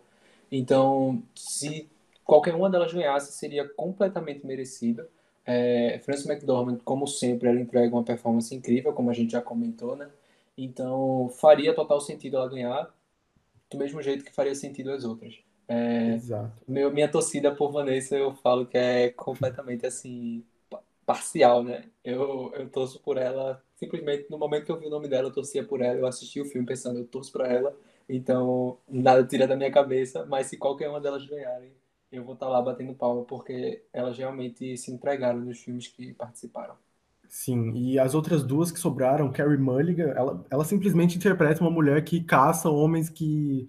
[0.52, 1.90] Então, se
[2.24, 5.08] qualquer uma delas ganhasse, seria completamente merecida.
[5.46, 9.96] É, Frances McDormand, como sempre, ela entrega uma performance incrível, como a gente já comentou,
[9.96, 10.10] né?
[10.58, 12.90] Então, faria total sentido ela ganhar,
[13.70, 15.36] do mesmo jeito que faria sentido as outras.
[15.68, 16.66] É, Exato.
[16.68, 20.46] meu, minha torcida por Vanessa, eu falo que é completamente assim,
[21.06, 21.90] parcial, né?
[22.04, 25.34] Eu, eu torço por ela, simplesmente no momento que eu vi o nome dela, eu
[25.34, 27.76] torcia por ela, eu assisti o filme pensando, eu torço por ela,
[28.10, 31.74] então nada tira da minha cabeça, mas se qualquer uma delas ganharem,
[32.12, 36.76] eu vou estar lá batendo palma, porque elas realmente se entregaram nos filmes que participaram.
[37.28, 42.04] Sim, e as outras duas que sobraram, Carrie Mulligan, ela, ela simplesmente interpreta uma mulher
[42.04, 43.68] que caça homens que,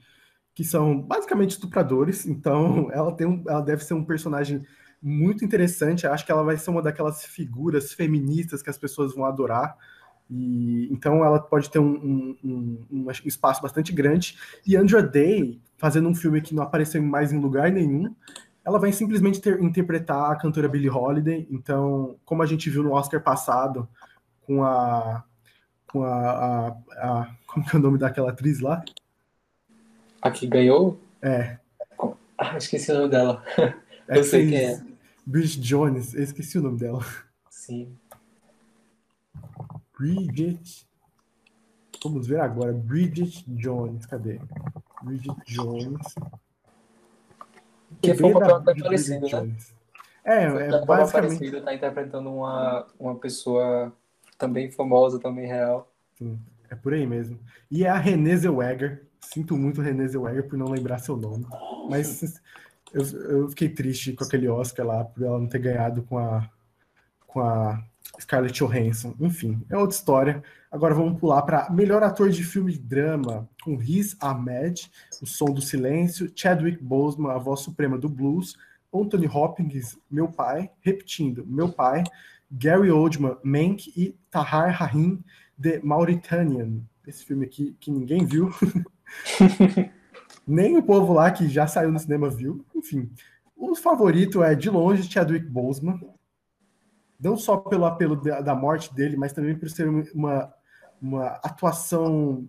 [0.57, 4.65] que são basicamente estupradores, então ela, tem um, ela deve ser um personagem
[5.03, 9.27] muito interessante, acho que ela vai ser uma daquelas figuras feministas que as pessoas vão
[9.27, 9.77] adorar,
[10.31, 14.37] e então ela pode ter um, um, um, espaço bastante grande.
[14.67, 18.13] E Andra Day, fazendo um filme que não apareceu mais em lugar nenhum,
[18.65, 21.47] ela vai simplesmente ter, interpretar a cantora Billie Holiday.
[21.49, 23.89] Então, como a gente viu no Oscar passado,
[24.41, 25.23] com a.
[25.93, 26.19] com a.
[26.19, 28.83] a, a como que é o nome daquela atriz lá?
[30.27, 30.99] A que ganhou?
[31.23, 31.57] É.
[32.37, 33.45] Ah, esqueci o nome dela.
[34.09, 34.85] É eu sei quem é.
[35.25, 37.05] Bridget Jones, eu esqueci o nome dela.
[37.49, 37.97] Sim.
[39.97, 40.85] Bridget.
[42.03, 42.73] Vamos ver agora.
[42.73, 44.05] Bridget Jones.
[44.07, 44.41] Cadê?
[45.03, 46.15] Bridget Jones.
[48.03, 49.57] Que foi um papel até parecido, né?
[50.25, 51.39] É, é basicamente.
[51.39, 53.93] Parecido, tá interpretando uma, uma pessoa
[54.37, 55.89] também famosa, também real.
[56.19, 56.37] Sim,
[56.69, 57.39] é por aí mesmo.
[57.71, 59.06] E é a Renée Zellweger.
[59.33, 61.47] Sinto muito Renée Zellweger por não lembrar seu nome.
[61.91, 62.41] Mas
[62.93, 66.49] eu, eu fiquei triste com aquele Oscar lá, por ela não ter ganhado com a,
[67.27, 67.83] com a
[68.21, 69.15] Scarlett Johansson.
[69.21, 70.43] Enfim, é outra história.
[70.71, 75.47] Agora vamos pular para melhor ator de filme de drama, com Riz Ahmed, O Som
[75.47, 78.57] do Silêncio, Chadwick Boseman, A Voz Suprema do Blues,
[78.95, 82.05] Anthony Hopkins, Meu Pai, repetindo, Meu Pai,
[82.51, 85.23] Gary Oldman, Mank e Tahar Rahim,
[85.61, 86.81] The Mauritanian.
[87.07, 88.51] Esse filme aqui que ninguém viu.
[90.47, 92.65] Nem o povo lá que já saiu no cinema viu.
[92.75, 93.11] Enfim,
[93.57, 95.99] o favorito é, de longe, Chadwick Boseman
[97.19, 100.53] não só pelo apelo da morte dele, mas também por ser uma,
[101.01, 102.49] uma atuação.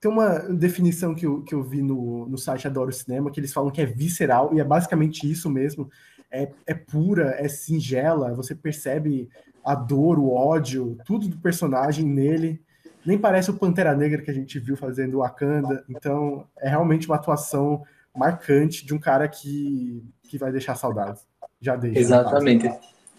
[0.00, 3.52] Tem uma definição que eu, que eu vi no, no site Adoro Cinema, que eles
[3.52, 5.90] falam que é visceral, e é basicamente isso mesmo.
[6.30, 9.28] É, é pura, é singela, você percebe
[9.64, 12.60] a dor, o ódio, tudo do personagem nele.
[13.08, 15.82] Nem parece o Pantera Negra que a gente viu fazendo o Wakanda.
[15.88, 17.82] Então, é realmente uma atuação
[18.14, 21.26] marcante de um cara que, que vai deixar saudades.
[21.58, 21.98] Já deixa.
[21.98, 22.70] Exatamente.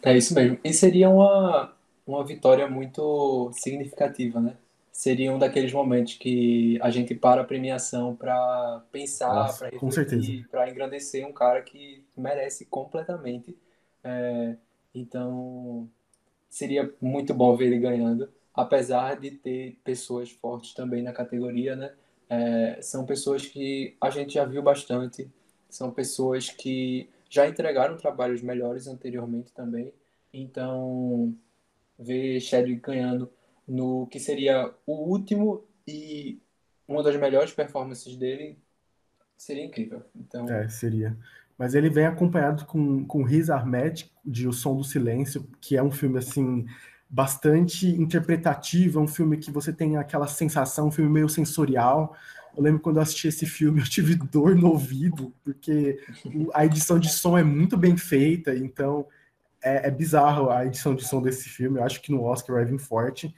[0.04, 0.60] É isso mesmo.
[0.63, 1.73] E seria uma,
[2.06, 4.54] uma vitória muito significativa, né?
[4.91, 10.69] Seria um daqueles momentos que a gente para a premiação para pensar, para refletir, para
[10.69, 13.58] engrandecer um cara que merece completamente.
[14.04, 14.56] É,
[14.93, 15.89] então,
[16.47, 21.93] seria muito bom ver ele ganhando, apesar de ter pessoas fortes também na categoria, né?
[22.30, 25.30] É, são pessoas que a gente já viu bastante,
[25.69, 29.93] são pessoas que já entregaram trabalhos melhores anteriormente também.
[30.34, 31.34] Então,
[31.98, 33.32] ver Chadwick ganhando
[33.67, 36.41] no que seria o último e
[36.88, 38.58] uma das melhores performances dele
[39.38, 40.04] seria incrível.
[40.15, 41.17] Então, é, seria.
[41.58, 45.84] Mas ele vem acompanhado com, com Riz Ahmed, de O Som do Silêncio, que é
[45.84, 46.65] um filme assim
[47.10, 52.15] bastante interpretativo, é um filme que você tem aquela sensação, um filme meio sensorial.
[52.56, 56.00] Eu lembro quando eu assisti esse filme, eu tive dor no ouvido, porque
[56.54, 59.08] a edição de som é muito bem feita, então
[59.62, 61.80] é, é, bizarro a edição de som desse filme.
[61.80, 63.34] Eu acho que no Oscar vai vir forte.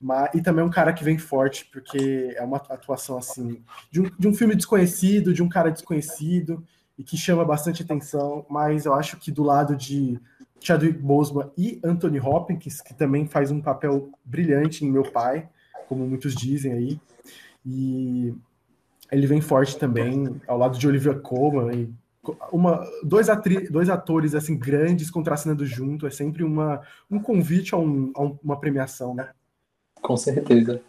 [0.00, 4.00] Mas, e também é um cara que vem forte, porque é uma atuação assim, de
[4.00, 6.66] um, de um filme desconhecido, de um cara desconhecido,
[6.98, 8.44] e que chama bastante atenção.
[8.50, 10.20] Mas eu acho que do lado de
[10.62, 15.48] Chadwick Boseman e Anthony Hopkins, que também faz um papel brilhante em Meu Pai,
[15.88, 17.00] como muitos dizem aí.
[17.64, 18.34] E
[19.10, 21.92] ele vem forte também, ao lado de Olivia Colman
[22.52, 27.78] uma, dois, atri, dois atores assim grandes contracenando junto é sempre uma, um convite a,
[27.78, 29.30] um, a uma premiação, né?
[30.00, 30.80] Com certeza.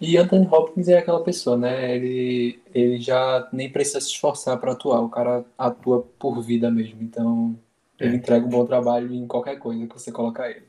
[0.00, 1.96] E Anthony Hopkins é aquela pessoa, né?
[1.96, 7.02] Ele, ele já nem precisa se esforçar para atuar, o cara atua por vida mesmo.
[7.02, 7.58] Então,
[7.98, 8.16] ele é.
[8.16, 10.66] entrega um bom trabalho em qualquer coisa que você colocar ele.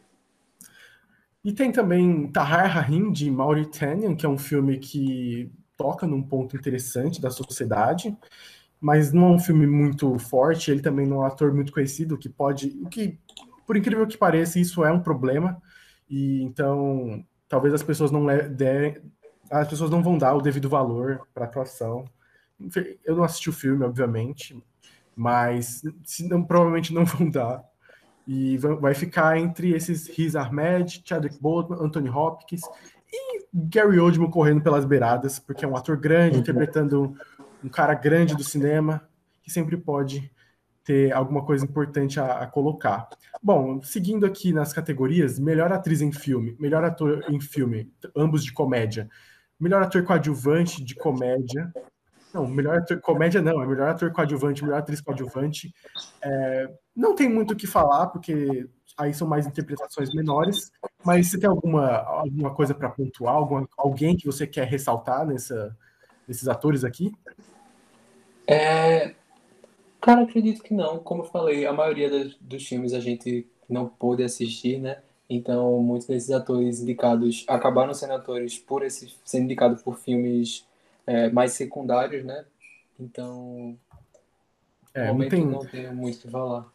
[1.43, 6.55] E tem também Tahar Rahim, de Mauritanian, que é um filme que toca num ponto
[6.55, 8.17] interessante da sociedade
[8.79, 10.71] mas não é um filme muito forte.
[10.71, 12.77] Ele também não é um ator muito conhecido, que pode.
[12.81, 13.19] O que,
[13.65, 15.61] por incrível que pareça, isso é um problema,
[16.09, 18.97] e então talvez as pessoas não derem,
[19.51, 22.05] as pessoas não vão dar o devido valor para a atuação.
[23.03, 24.61] Eu não assisti o filme, obviamente,
[25.19, 27.61] mas se não, provavelmente não vão dar.
[28.25, 32.61] E vai ficar entre esses Riz Ahmed, Chadwick Boseman, Anthony Hopkins
[33.11, 36.41] e Gary Oldman correndo pelas beiradas, porque é um ator grande, uhum.
[36.41, 37.17] interpretando
[37.63, 39.01] um cara grande do cinema,
[39.41, 40.31] que sempre pode
[40.85, 43.09] ter alguma coisa importante a, a, colocar.
[43.43, 48.53] Bom, seguindo aqui nas categorias, melhor atriz em filme, melhor ator em filme, ambos de
[48.53, 49.09] comédia,
[49.59, 51.73] melhor ator coadjuvante de comédia,
[52.33, 55.73] não, melhor ator comédia não, é melhor ator coadjuvante, melhor atriz coadjuvante.
[56.21, 60.71] É, não tem muito o que falar, porque aí são mais interpretações menores,
[61.03, 65.75] mas você tem alguma, alguma coisa para pontuar, alguma, alguém que você quer ressaltar nessa,
[66.27, 67.11] nesses atores aqui?
[68.45, 69.15] É,
[69.99, 70.99] cara, acredito que não.
[70.99, 75.01] Como eu falei, a maioria dos, dos filmes a gente não pôde assistir, né?
[75.29, 80.67] Então, muitos desses atores indicados acabaram sendo atores por esse, sendo indicados por filmes
[81.09, 82.45] é, mais secundários, né?
[82.99, 83.75] Então,
[84.93, 85.45] é, não, tem...
[85.45, 86.67] não tenho muito o que falar.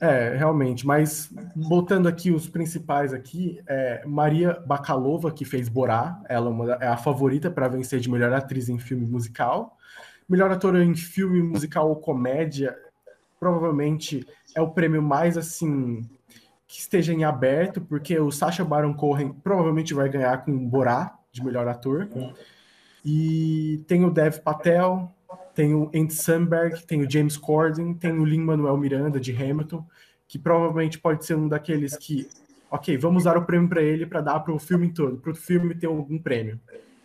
[0.00, 6.46] É, realmente, mas voltando aqui os principais aqui, é Maria Bakalova, que fez Borá, ela
[6.46, 9.76] é, uma, é a favorita para vencer de melhor atriz em filme musical.
[10.26, 12.74] Melhor ator em filme musical ou comédia,
[13.38, 16.08] provavelmente é o prêmio mais assim
[16.66, 21.44] que esteja em aberto, porque o Sacha Baron Cohen provavelmente vai ganhar com Borá de
[21.44, 22.08] melhor ator.
[23.04, 25.10] E tem o Dev Patel,
[25.54, 29.84] tem o Andy Samberg, tem o James Corden, tem o Lin-Manuel Miranda de Hamilton,
[30.28, 32.28] que provavelmente pode ser um daqueles que,
[32.70, 35.34] ok, vamos dar o prêmio para ele para dar para o filme todo, para o
[35.34, 36.60] filme ter algum prêmio.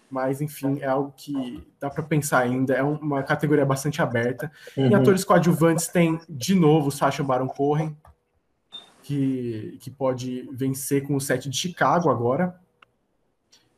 [0.09, 4.51] Mas, enfim, é algo que dá para pensar ainda, é uma categoria bastante aberta.
[4.77, 4.87] Uhum.
[4.87, 7.97] Em atores coadjuvantes tem, de novo, Sacha Baron Cohen,
[9.01, 12.55] que, que pode vencer com o set de Chicago agora,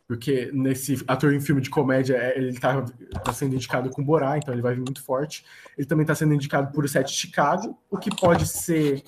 [0.08, 2.82] porque nesse ator em filme de comédia é, ele está
[3.24, 5.46] tá sendo indicado com Borá, então ele vai vir muito forte.
[5.78, 9.04] Ele também está sendo indicado por o Sete Chicago, o que pode ser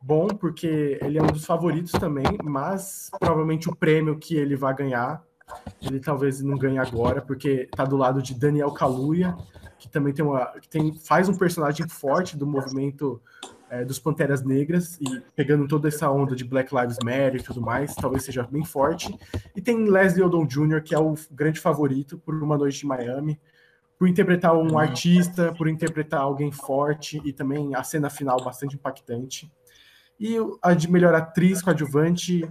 [0.00, 4.72] bom, porque ele é um dos favoritos também, mas provavelmente o prêmio que ele vai
[4.72, 5.20] ganhar,
[5.82, 9.36] ele talvez não ganhe agora, porque está do lado de Daniel Kaluuya,
[9.78, 13.20] que também tem uma, que tem, faz um personagem forte do movimento
[13.70, 17.60] é, dos Panteras Negras e pegando toda essa onda de Black Lives Matter e tudo
[17.60, 19.14] mais, talvez seja bem forte.
[19.54, 23.40] E tem Leslie Odom Jr., que é o grande favorito por Uma Noite em Miami,
[23.98, 24.78] por interpretar um uhum.
[24.78, 29.50] artista, por interpretar alguém forte e também a cena final bastante impactante.
[30.18, 32.48] E a de melhor atriz coadjuvante,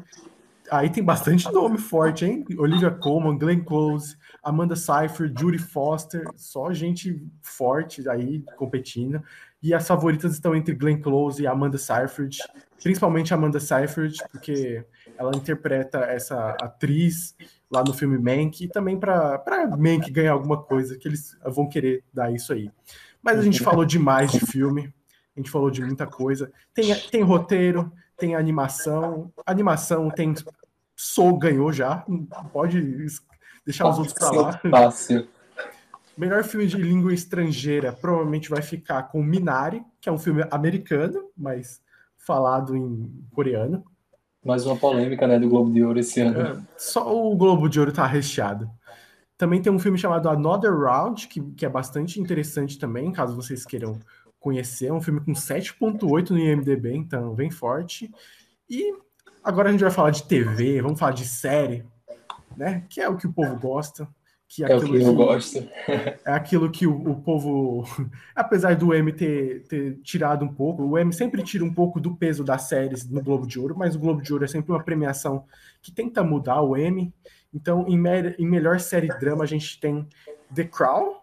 [0.70, 2.46] aí tem bastante nome forte, hein?
[2.58, 9.22] Olivia Colman, Glenn Close, Amanda Seyfried, Judy Foster, só gente forte aí competindo.
[9.66, 12.38] E as favoritas estão entre Glenn Close e Amanda Seyfried,
[12.84, 14.86] principalmente Amanda Seyfried, porque
[15.18, 17.36] ela interpreta essa atriz
[17.72, 19.44] lá no filme Mank, e também para
[19.76, 22.70] Mank ganhar alguma coisa, que eles vão querer dar isso aí.
[23.24, 24.94] Mas a gente falou demais de filme,
[25.36, 26.52] a gente falou de muita coisa.
[26.72, 29.34] Tem, tem roteiro, tem animação.
[29.48, 30.36] Animação tem.
[30.96, 32.06] Soul ganhou já,
[32.54, 32.80] pode
[33.66, 34.60] deixar os outros para lá.
[34.60, 35.28] Fácil.
[36.18, 41.30] Melhor filme de língua estrangeira provavelmente vai ficar com Minari, que é um filme americano,
[41.36, 41.82] mas
[42.18, 43.84] falado em coreano.
[44.44, 46.40] Mais uma polêmica, né, do Globo de Ouro esse ano.
[46.40, 48.70] É, só o Globo de Ouro tá recheado.
[49.38, 53.66] Também tem um filme chamado Another Round, que, que é bastante interessante também, caso vocês
[53.66, 54.00] queiram
[54.40, 54.88] conhecer.
[54.88, 58.10] É um filme com 7.8 no IMDB, então bem forte.
[58.70, 58.94] E
[59.44, 61.84] agora a gente vai falar de TV, vamos falar de série,
[62.56, 62.86] né?
[62.90, 64.08] Que é o que o povo gosta.
[64.48, 65.68] Que é, é o que, eu gosto.
[65.88, 67.84] É aquilo que o, o, povo,
[68.36, 72.16] apesar do M ter, ter tirado um pouco, o M sempre tira um pouco do
[72.16, 74.84] peso das séries no Globo de Ouro, mas o Globo de Ouro é sempre uma
[74.84, 75.46] premiação
[75.82, 77.12] que tenta mudar o M.
[77.54, 80.08] Então, em, me, em melhor série drama, a gente tem
[80.54, 81.16] The Crown,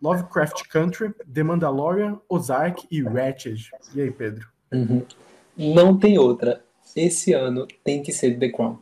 [0.00, 3.70] Lovecraft Country, The Mandalorian, Ozark e Ratched.
[3.94, 4.48] E aí, Pedro?
[4.72, 5.02] Uhum.
[5.56, 6.62] Não tem outra.
[6.94, 8.78] Esse ano tem que ser The Crown.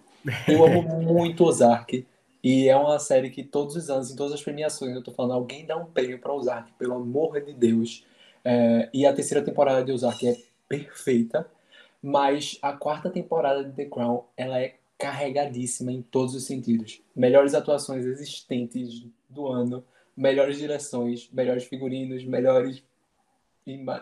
[0.47, 2.07] Eu amo muito Ozark.
[2.43, 5.33] E é uma série que todos os anos, em todas as premiações, eu tô falando,
[5.33, 8.05] alguém dá um prêmio para Ozark, pelo amor de Deus.
[8.45, 10.37] É, e a terceira temporada de Ozark é
[10.69, 11.51] perfeita,
[12.03, 17.01] mas a quarta temporada de The Crown, ela é carregadíssima em todos os sentidos.
[17.15, 19.85] Melhores atuações existentes do ano,
[20.17, 22.83] melhores direções, melhores figurinos, melhores.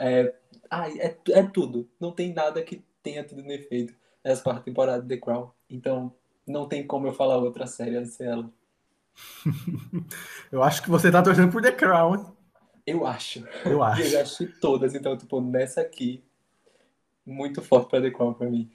[0.00, 0.34] É,
[0.70, 1.88] ai, é, é tudo.
[2.00, 5.50] Não tem nada que tenha tido defeito nessa quarta temporada de The Crown.
[5.68, 6.12] Então,
[6.46, 8.50] não tem como eu falar outra série antes dela.
[10.52, 12.36] eu acho que você tá torcendo por The Crown.
[12.86, 13.44] Eu acho.
[13.64, 14.02] Eu acho.
[14.02, 16.22] Eu já assisti todas, então, tipo, nessa aqui,
[17.24, 18.70] muito forte pra The Crown pra mim.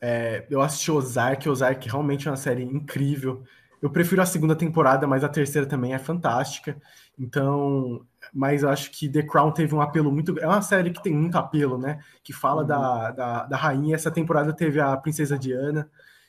[0.00, 3.42] É, eu assisti Ozark, Ozark realmente é uma série incrível.
[3.80, 6.80] Eu prefiro a segunda temporada, mas a terceira também é fantástica.
[7.18, 10.38] Então, mas eu acho que The Crown teve um apelo muito.
[10.38, 12.00] É uma série que tem muito apelo, né?
[12.22, 12.68] Que fala uhum.
[12.68, 13.94] da, da, da, rainha.
[13.94, 15.88] Essa temporada teve a princesa Diana.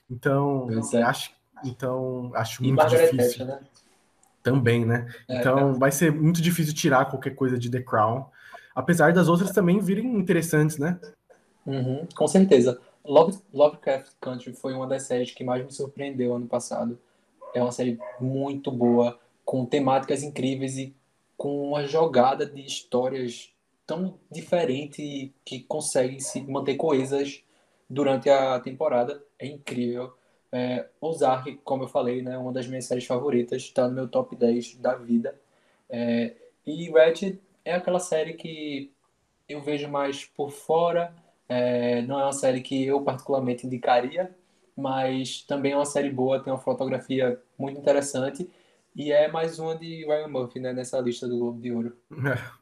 [0.10, 1.02] Então, é.
[1.04, 1.32] acho,
[1.64, 3.46] então acho e muito Margaret difícil.
[3.46, 3.60] Thatcher, né?
[4.42, 5.08] Também, né?
[5.28, 5.74] É, então, é.
[5.74, 8.26] vai ser muito difícil tirar qualquer coisa de The Crown.
[8.74, 11.00] Apesar das outras também virem interessantes, né?
[11.66, 12.80] Uhum, com certeza.
[13.04, 16.98] Love, Lovecraft Country foi uma das séries que mais me surpreendeu ano passado.
[17.54, 20.96] É uma série muito boa, com temáticas incríveis e
[21.36, 23.52] com uma jogada de histórias
[23.86, 27.44] tão diferente que conseguem se manter coesas
[27.90, 29.24] durante a temporada.
[29.38, 30.14] É incrível.
[30.52, 34.36] É, Ozark, como eu falei, né, uma das minhas séries favoritas, está no meu top
[34.36, 35.40] 10 da vida.
[35.90, 36.36] É,
[36.66, 38.92] e Ratchet é aquela série que
[39.48, 41.14] eu vejo mais por fora.
[41.48, 44.36] É, não é uma série que eu particularmente indicaria,
[44.76, 48.50] mas também é uma série boa, tem uma fotografia muito interessante
[48.96, 51.98] e é mais uma de Ryan Murphy né, nessa lista do Globo de Ouro.
[52.12, 52.60] É.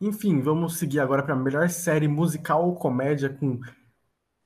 [0.00, 3.60] Enfim, vamos seguir agora para a melhor série musical ou comédia com.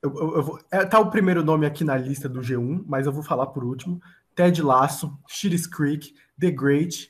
[0.03, 0.59] Eu, eu, eu vou...
[0.71, 3.65] é, tá o primeiro nome aqui na lista do G1, mas eu vou falar por
[3.65, 4.01] último.
[4.35, 7.09] Ted Lasso, Schitt's Creek, The Great,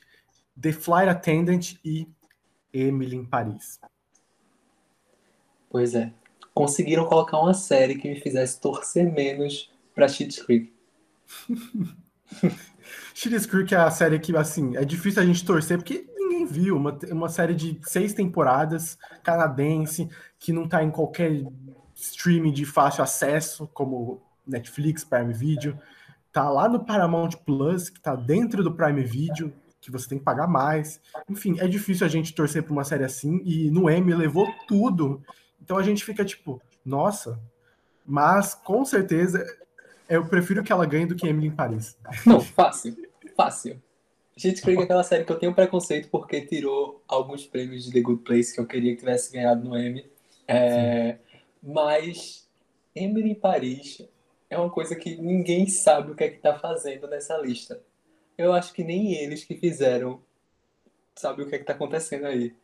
[0.61, 2.07] The Flight Attendant e
[2.71, 3.79] Emily em Paris.
[5.69, 6.13] Pois é.
[6.53, 10.71] Conseguiram colocar uma série que me fizesse torcer menos para Schitt's Creek.
[13.15, 16.77] Schitt's Creek é a série que, assim, é difícil a gente torcer, porque ninguém viu.
[16.77, 21.43] Uma, uma série de seis temporadas, canadense, que não tá em qualquer
[22.03, 25.79] streaming de fácil acesso, como Netflix, Prime Video.
[26.31, 30.23] Tá lá no Paramount Plus, que tá dentro do Prime Video, que você tem que
[30.23, 30.99] pagar mais.
[31.29, 35.21] Enfim, é difícil a gente torcer pra uma série assim, e no M levou tudo.
[35.61, 37.39] Então a gente fica tipo, nossa.
[38.05, 39.45] Mas, com certeza,
[40.09, 41.97] eu prefiro que ela ganhe do que Emily em Paris.
[42.25, 42.95] Não, fácil.
[43.35, 43.81] Fácil.
[44.35, 48.01] Gente, Creek é aquela série que eu tenho preconceito porque tirou alguns prêmios de The
[48.01, 50.09] Good Place que eu queria que tivesse ganhado no Emmy.
[50.47, 51.17] É,
[51.63, 52.49] mas
[52.93, 54.05] Emily em Paris
[54.49, 57.81] é uma coisa que ninguém sabe o que é que tá fazendo nessa lista.
[58.37, 60.21] Eu acho que nem eles que fizeram
[61.15, 62.55] sabem o que é que tá acontecendo aí.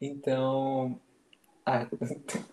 [0.00, 1.00] Então,
[1.64, 1.86] ah,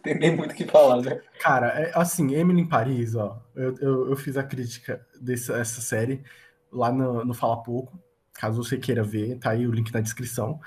[0.04, 1.22] tem nem muito o que falar, né?
[1.40, 6.24] Cara, é, assim, Emily em Paris, ó, eu, eu, eu fiz a crítica dessa série
[6.72, 7.98] lá no, no Fala Pouco,
[8.34, 10.60] caso você queira ver, tá aí o link na descrição.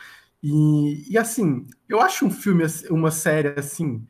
[0.43, 4.07] E, e assim, eu acho um filme, uma série assim,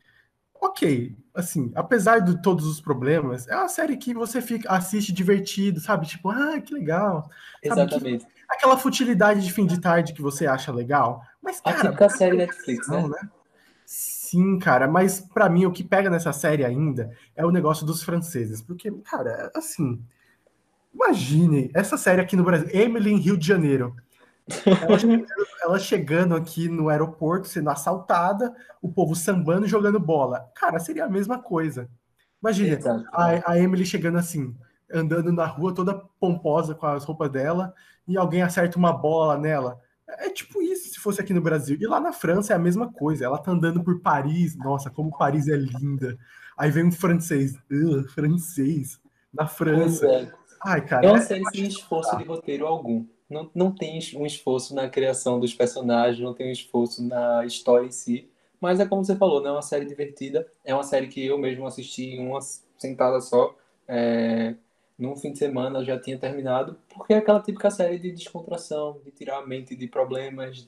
[0.61, 5.79] ok, assim, apesar de todos os problemas, é uma série que você fica assiste divertido,
[5.79, 6.05] sabe?
[6.05, 7.29] Tipo, ah, que legal.
[7.63, 8.25] Exatamente.
[8.25, 11.23] Que, aquela futilidade de fim de tarde que você acha legal.
[11.41, 11.77] Mas, cara.
[11.77, 13.07] A típica série Netflix, né?
[13.07, 13.29] né?
[13.85, 18.03] Sim, cara, mas para mim o que pega nessa série ainda é o negócio dos
[18.03, 19.99] franceses, porque, cara, assim,
[20.93, 23.95] imagine essa série aqui no Brasil, Emily em Rio de Janeiro.
[24.81, 25.25] Ela chegando,
[25.61, 30.49] ela chegando aqui no aeroporto, sendo assaltada, o povo sambando e jogando bola.
[30.55, 31.89] Cara, seria a mesma coisa.
[32.41, 32.79] Imagina,
[33.11, 34.55] a, a Emily chegando assim,
[34.91, 37.73] andando na rua toda pomposa com as roupas dela,
[38.07, 39.79] e alguém acerta uma bola nela.
[40.07, 41.77] É tipo isso se fosse aqui no Brasil.
[41.79, 43.25] E lá na França é a mesma coisa.
[43.25, 44.55] Ela tá andando por Paris.
[44.55, 46.17] Nossa, como Paris é linda.
[46.57, 47.55] Aí vem um francês.
[47.71, 48.99] Uh, francês.
[49.31, 50.07] Na França.
[50.07, 50.31] É.
[50.65, 51.05] Ai, cara.
[51.05, 53.05] É uma série sem esforço de roteiro algum.
[53.29, 57.85] Não, não tem um esforço na criação dos personagens, não tem um esforço na história
[57.85, 58.29] em si.
[58.59, 60.47] Mas é como você falou, não é uma série divertida.
[60.65, 62.39] É uma série que eu mesmo assisti em uma
[62.77, 63.55] sentada só.
[63.87, 64.55] É,
[64.97, 69.11] num fim de semana já tinha terminado, porque é aquela típica série de descontração, de
[69.11, 70.67] tirar a mente de problemas,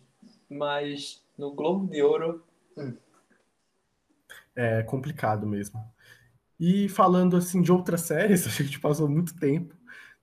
[0.50, 2.44] mas no Globo de Ouro.
[2.78, 2.96] Hum.
[4.56, 5.84] É complicado mesmo.
[6.60, 9.76] E falando assim de outras séries, a gente passou muito tempo.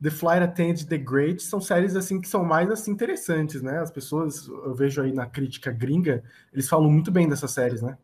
[0.02, 3.78] The Flight Attendant The Great são séries assim que são mais assim interessantes, né?
[3.80, 6.22] As pessoas, eu vejo aí na crítica gringa,
[6.52, 7.98] eles falam muito bem dessas séries, né?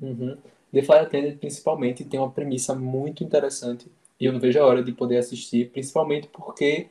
[0.00, 0.36] Uhum.
[0.72, 4.82] The Flight Attendant principalmente tem uma premissa muito interessante e eu não vejo a hora
[4.82, 6.88] de poder assistir, principalmente porque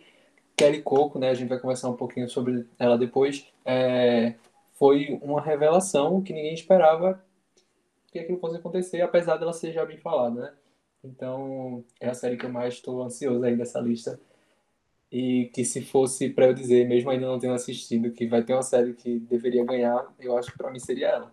[0.55, 4.35] Kelly Coco, né, a gente vai conversar um pouquinho sobre ela depois, é,
[4.73, 7.23] foi uma revelação que ninguém esperava
[8.11, 10.53] que aquilo fosse acontecer, apesar dela ser já bem falada, né?
[11.03, 14.19] Então, é a série que eu mais estou ansioso aí dessa lista.
[15.13, 18.53] E que se fosse para eu dizer, mesmo ainda não tendo assistido, que vai ter
[18.53, 21.31] uma série que deveria ganhar, eu acho que para mim seria ela.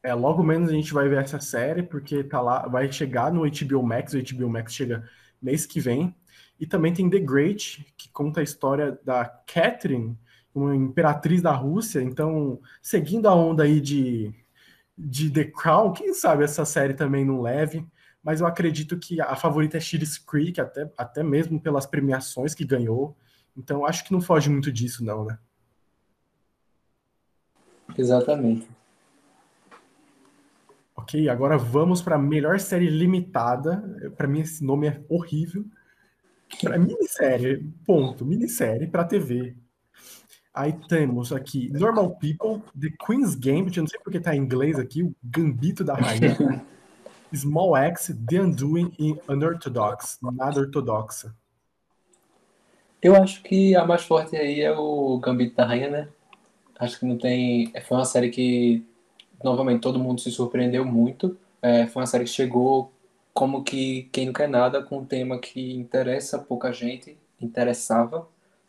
[0.00, 3.40] É, logo menos a gente vai ver essa série, porque tá lá, vai chegar no
[3.40, 5.02] HBO Max, o HBO Max chega
[5.42, 6.14] mês que vem.
[6.60, 10.16] E também tem The Great, que conta a história da Catherine,
[10.54, 12.00] uma imperatriz da Rússia.
[12.00, 14.32] Então, seguindo a onda aí de,
[14.96, 17.84] de The Crown, quem sabe essa série também não leve.
[18.24, 22.64] Mas eu acredito que a favorita é Schitt's Creek, até, até mesmo pelas premiações que
[22.64, 23.14] ganhou.
[23.54, 25.38] Então acho que não foge muito disso, não, né?
[27.98, 28.66] Exatamente.
[30.96, 33.84] Ok, agora vamos para a melhor série limitada.
[34.16, 35.66] Para mim esse nome é horrível.
[36.62, 39.54] Para minissérie, ponto, minissérie para TV.
[40.54, 44.78] Aí temos aqui Normal People, The Queen's Gambit, eu não sei porque tá em inglês
[44.78, 46.64] aqui, o Gambito da Rainha.
[47.34, 51.34] Small X, The Undoing e Unorthodox, nada ortodoxa.
[53.02, 56.08] Eu acho que a mais forte aí é o Gambito da Rainha, né?
[56.78, 57.72] Acho que não tem.
[57.86, 58.82] Foi uma série que,
[59.42, 61.36] novamente, todo mundo se surpreendeu muito.
[61.60, 62.90] É, foi uma série que chegou
[63.34, 68.26] como que quem não quer nada com um tema que interessa pouca gente, interessava.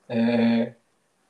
[0.09, 0.73] É,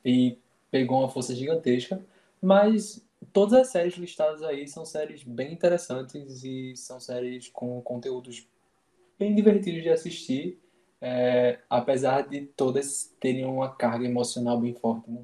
[0.03, 0.37] e
[0.71, 2.01] pegou uma força gigantesca,
[2.41, 3.04] mas
[3.35, 8.47] todas as séries listadas aí são séries bem interessantes e são séries com conteúdos
[9.19, 10.57] bem divertidos de assistir,
[11.01, 15.11] é, apesar de todas terem uma carga emocional bem forte.
[15.11, 15.19] Né?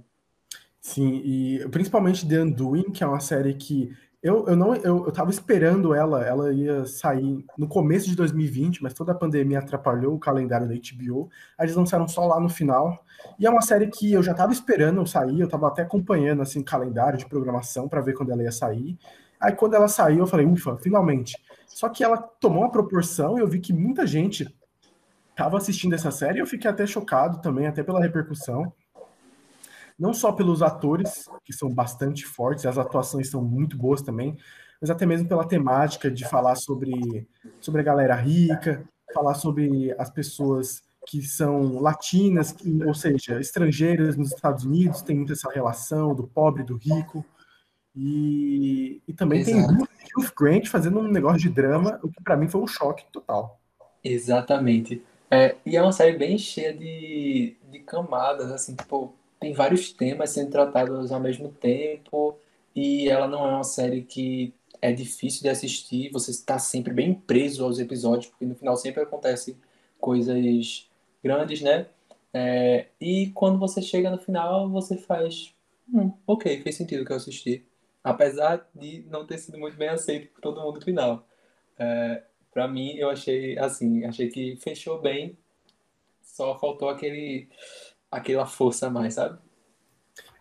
[0.82, 5.12] Sim, e principalmente The Undoing, que é uma série que eu, eu não eu, eu
[5.12, 10.14] tava esperando ela, ela ia sair no começo de 2020, mas toda a pandemia atrapalhou
[10.14, 11.30] o calendário da HBO.
[11.58, 13.04] Aí eles lançaram só lá no final.
[13.40, 16.60] E é uma série que eu já tava esperando sair, eu tava até acompanhando assim
[16.60, 18.96] o calendário de programação para ver quando ela ia sair.
[19.40, 21.36] Aí quando ela saiu, eu falei, ufa, finalmente.
[21.66, 24.48] Só que ela tomou uma proporção e eu vi que muita gente
[25.36, 28.72] tava assistindo essa série eu fiquei até chocado também, até pela repercussão
[30.02, 34.36] não só pelos atores, que são bastante fortes, as atuações são muito boas também,
[34.82, 37.28] mas até mesmo pela temática de falar sobre,
[37.60, 38.84] sobre a galera rica,
[39.14, 45.34] falar sobre as pessoas que são latinas, ou seja, estrangeiras nos Estados Unidos, tem muito
[45.34, 47.24] essa relação do pobre e do rico.
[47.96, 49.68] E, e também Exato.
[49.68, 49.88] tem
[50.18, 53.60] Hugh Grant fazendo um negócio de drama, o que para mim foi um choque total.
[54.04, 55.04] Exatamente.
[55.30, 60.30] É, e é uma série bem cheia de, de camadas, assim, tipo, tem vários temas
[60.30, 62.38] sendo tratados ao mesmo tempo
[62.76, 67.14] e ela não é uma série que é difícil de assistir, você está sempre bem
[67.14, 69.58] preso aos episódios, porque no final sempre acontece
[70.00, 70.88] coisas
[71.24, 71.88] grandes, né?
[72.34, 75.54] É, e quando você chega no final, você faz,
[75.92, 77.66] hum, ok, fez sentido que eu assisti,
[78.04, 81.28] apesar de não ter sido muito bem aceito por todo mundo no final.
[81.80, 82.24] É,
[82.54, 85.36] para mim, eu achei assim, achei que fechou bem,
[86.22, 87.50] só faltou aquele
[88.12, 89.40] aquela força a mais, sabe?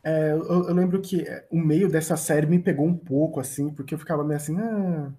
[0.03, 3.95] É, eu, eu, lembro que o meio dessa série me pegou um pouco, assim, porque
[3.95, 5.13] eu ficava meio assim, ah...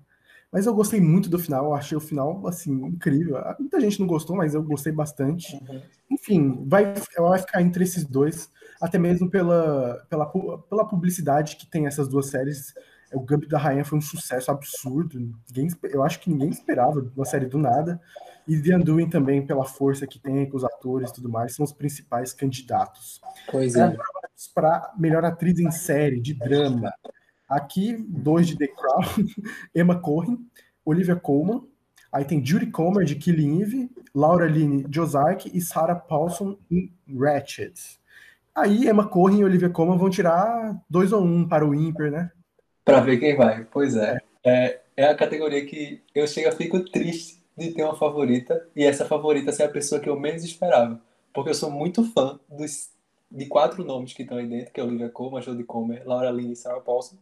[0.52, 3.38] mas eu gostei muito do final, eu achei o final, assim, incrível.
[3.38, 5.56] Ah, muita gente não gostou, mas eu gostei bastante.
[5.56, 5.82] Uhum.
[6.10, 11.68] Enfim, vai, ela vai ficar entre esses dois, até mesmo pela, pela, pela publicidade que
[11.68, 12.74] tem essas duas séries.
[13.14, 15.20] O Gambit da Rainha foi um sucesso absurdo.
[15.50, 18.00] Ninguém, eu acho que ninguém esperava uma série do nada.
[18.48, 21.64] E The Undoing também, pela força que tem com os atores e tudo mais, são
[21.64, 23.22] os principais candidatos.
[23.50, 23.96] Pois é.
[24.56, 26.92] Para melhor atriz em série, de drama.
[27.48, 29.28] Aqui, dois de The Crown,
[29.76, 30.40] Emma Corrin,
[30.86, 31.64] Olivia Colman.
[32.12, 36.94] Aí tem Judy Comer, de Killing Eve, Laura Linney, de Ozark e Sarah Paulson em
[37.18, 38.00] Ratchet.
[38.54, 42.32] Aí Emma Corrin e Olivia Colman vão tirar dois ou um para o Imper, né?
[42.84, 43.66] Para ver quem vai.
[43.66, 44.20] Pois é.
[44.44, 44.82] é.
[44.96, 49.06] É a categoria que eu chego a fico triste de ter uma favorita e essa
[49.06, 51.02] favorita ser a pessoa que eu menos esperava.
[51.34, 52.92] Porque eu sou muito fã dos,
[53.30, 56.54] de quatro nomes que estão aí dentro, que é Olivia Colman, Jodie Comer, Laura Linney
[56.54, 57.16] e Sarah Paulson.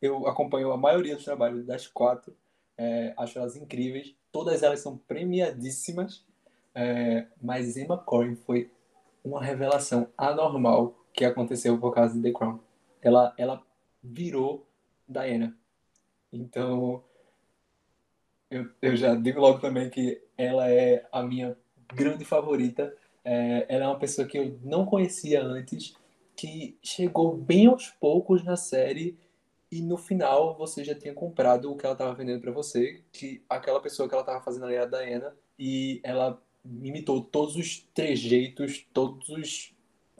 [0.00, 2.34] Eu acompanho a maioria dos trabalhos das quatro,
[2.76, 4.14] é, acho elas incríveis.
[4.32, 6.24] Todas elas são premiadíssimas,
[6.74, 8.70] é, mas Emma Corrin foi
[9.22, 12.58] uma revelação anormal que aconteceu por causa de The Crown.
[13.02, 13.62] Ela, ela
[14.02, 14.66] virou
[15.10, 15.56] Diana.
[16.32, 17.02] Então,
[18.50, 21.56] eu, eu já digo logo também que ela é a minha
[21.92, 22.96] grande favorita.
[23.24, 25.94] É, ela é uma pessoa que eu não conhecia antes,
[26.36, 29.18] que chegou bem aos poucos na série
[29.70, 33.44] e no final você já tinha comprado o que ela estava vendendo para você, que
[33.48, 37.78] aquela pessoa que ela estava fazendo ali era a Diana, e ela imitou todos os
[37.94, 39.72] trejeitos, todas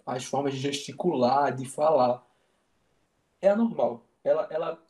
[0.06, 2.24] as formas de gesticular, de falar.
[3.40, 4.06] É anormal.
[4.24, 4.82] Ela, ela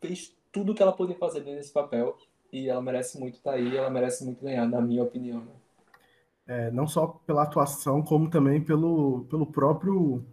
[0.00, 2.16] fez tudo que ela podia fazer nesse papel
[2.52, 5.40] e ela merece muito estar tá aí, ela merece muito ganhar, na minha opinião.
[5.40, 5.52] Né?
[6.46, 10.24] É, não só pela atuação, como também pelo, pelo próprio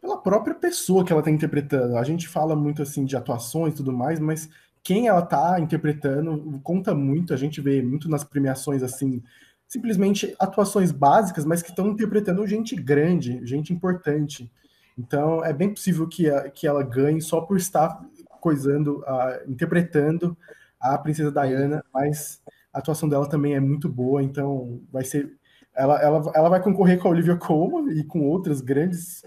[0.00, 1.96] pela própria pessoa que ela está interpretando.
[1.96, 4.50] A gente fala muito assim de atuações e tudo mais, mas
[4.82, 7.32] quem ela está interpretando conta muito.
[7.32, 9.22] A gente vê muito nas premiações assim,
[9.68, 14.50] simplesmente atuações básicas, mas que estão interpretando gente grande, gente importante.
[14.98, 18.00] Então é bem possível que, a, que ela ganhe só por estar
[18.40, 20.36] coisando, uh, interpretando
[20.80, 25.30] a princesa Diana, mas A atuação dela também é muito boa, então vai ser.
[25.74, 29.22] Ela, ela, ela vai concorrer com a Olivia Colman e com outras grandes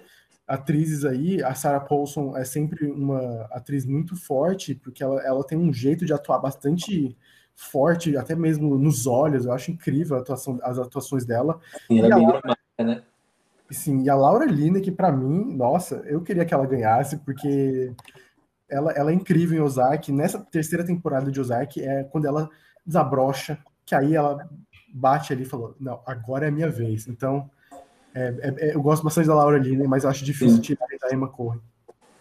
[0.47, 1.43] atrizes aí.
[1.43, 6.05] A Sarah Paulson é sempre uma atriz muito forte, porque ela, ela tem um jeito
[6.05, 7.15] de atuar bastante
[7.55, 9.45] forte, até mesmo nos olhos.
[9.45, 11.59] Eu acho incrível atuação, as atuações dela.
[11.87, 13.03] Sim, ela é bem dramática, né?
[13.71, 17.91] Sim, e a Laura Lineker, para mim, nossa, eu queria que ela ganhasse, porque
[18.69, 20.11] ela, ela é incrível em Ozark.
[20.11, 22.49] Nessa terceira temporada de Ozark é quando ela
[22.85, 24.47] desabrocha, que aí ela
[24.93, 27.07] bate ali e falou: Não, agora é a minha vez.
[27.07, 27.49] Então,
[28.13, 30.61] é, é, é eu gosto bastante da Laura Lineker, mas eu acho difícil Sim.
[30.61, 31.59] tirar da Emma Corrin.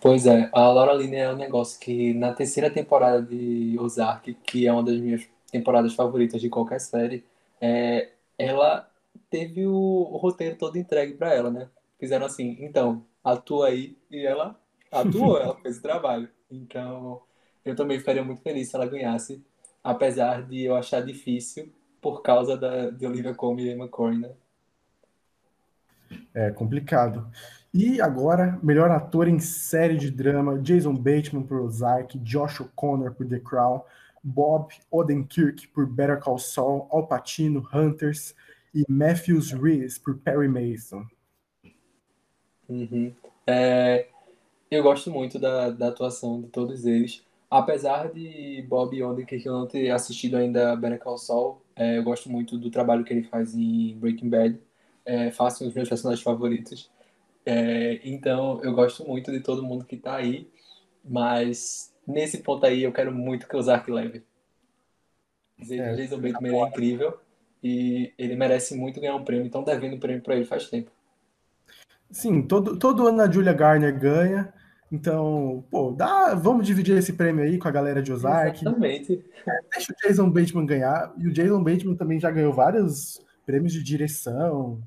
[0.00, 4.66] Pois é, a Laura Lineker é um negócio que na terceira temporada de Ozark, que
[4.66, 7.24] é uma das minhas temporadas favoritas de qualquer série,
[7.60, 8.86] é, ela
[9.34, 11.68] teve o, o roteiro todo entregue para ela, né?
[11.98, 14.56] Fizeram assim, então, atua aí, e ela
[14.92, 16.28] atuou, ela fez o trabalho.
[16.48, 17.20] Então,
[17.64, 19.44] eu também ficaria muito feliz se ela ganhasse,
[19.82, 21.68] apesar de eu achar difícil
[22.00, 24.30] por causa da, de Olivia Colman e Emma Corrin, né?
[26.32, 27.28] É complicado.
[27.72, 33.26] E agora, melhor ator em série de drama: Jason Bateman por Ozark, Josh O'Connor por
[33.26, 33.80] The Crown,
[34.22, 38.32] Bob Odenkirk por Better Call Saul, Al Pacino, Hunters
[38.74, 41.06] e Matthews Rhys por Perry Mason.
[42.68, 43.14] Uhum.
[43.46, 44.06] É,
[44.70, 47.24] eu gosto muito da, da atuação de todos eles.
[47.48, 52.28] Apesar de Bob Odenkirk eu não ter assistido ainda Better Call Saul, é, eu gosto
[52.28, 54.60] muito do trabalho que ele faz em Breaking Bad.
[55.04, 56.90] É, faço os meus personagens favoritos.
[57.46, 60.48] É, então, eu gosto muito de todo mundo que tá aí,
[61.04, 64.24] mas nesse ponto aí eu quero muito que o Zark leve.
[65.60, 67.20] É, Jason Bateman é incrível
[67.64, 70.90] e ele merece muito ganhar um prêmio, então devendo um prêmio para ele faz tempo.
[72.10, 74.52] Sim, todo, todo ano a Julia Garner ganha,
[74.92, 78.60] então, pô, dá, vamos dividir esse prêmio aí com a galera de Ozark.
[78.60, 79.24] Exatamente.
[79.72, 83.82] Deixa o Jason Bateman ganhar, e o Jason Bateman também já ganhou vários prêmios de
[83.82, 84.80] direção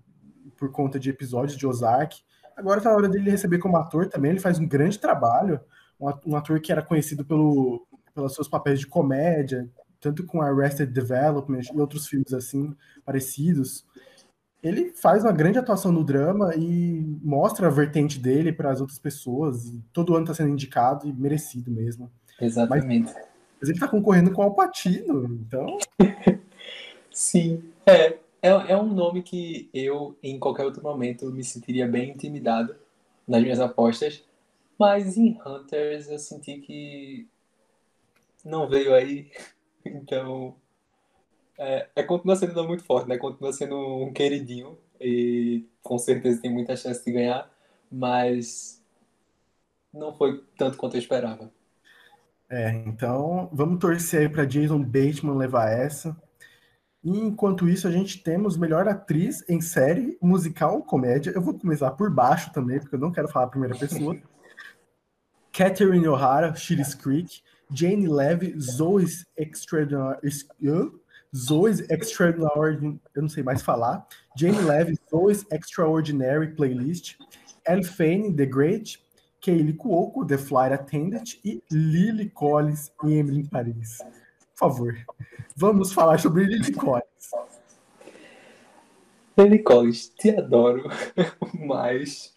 [0.56, 2.22] por conta de episódios de Ozark.
[2.56, 4.32] Agora tá na hora dele receber como ator também.
[4.32, 5.60] Ele faz um grande trabalho.
[6.00, 9.68] Um ator que era conhecido pelo, pelos seus papéis de comédia,
[10.00, 12.76] tanto com Arrested Development e outros filmes assim
[13.06, 13.86] parecidos.
[14.62, 19.00] Ele faz uma grande atuação no drama e mostra a vertente dele para as outras
[19.00, 19.74] pessoas.
[19.94, 22.12] todo ano está sendo indicado e merecido mesmo.
[22.42, 23.06] Exatamente.
[23.06, 23.16] Mas,
[23.60, 25.78] mas ele está concorrendo com o Alpatino, então.
[27.12, 28.18] Sim, é.
[28.42, 32.76] É, é um nome que eu, em qualquer outro momento, me sentiria bem intimidado
[33.28, 34.24] nas minhas apostas.
[34.80, 37.28] Mas em Hunters eu senti que
[38.46, 39.32] não veio aí.
[39.96, 40.56] Então.
[41.58, 43.18] É, é continua sendo muito forte, né?
[43.18, 44.78] Continua sendo um queridinho.
[45.00, 47.50] E com certeza tem muita chance de ganhar.
[47.92, 48.84] Mas
[49.94, 51.52] não foi tanto quanto eu esperava.
[52.50, 56.16] É, então vamos torcer aí para Jason Bateman levar essa.
[57.04, 61.32] E enquanto isso, a gente temos melhor atriz em série, musical, comédia.
[61.32, 64.18] Eu vou começar por baixo também, porque eu não quero falar a primeira pessoa.
[65.54, 67.42] Catherine O'Hara, Schitt's Creek,
[67.72, 70.20] Jane Levy, Zoe's Extraordinary,
[71.36, 77.16] Zoe's Extraordinary, eu não sei mais falar, Jane Levy, Zoe's Extraordinary Playlist,
[77.66, 79.00] Elle Fanning, The Great,
[79.42, 84.00] Kaylee Cuoco, The Flight Attendant e Lily Collins em Emily em Paris.
[84.56, 84.96] Por favor,
[85.56, 87.32] vamos falar sobre Lily Collins.
[89.38, 90.90] Lily Collins, te adoro,
[91.54, 92.36] mas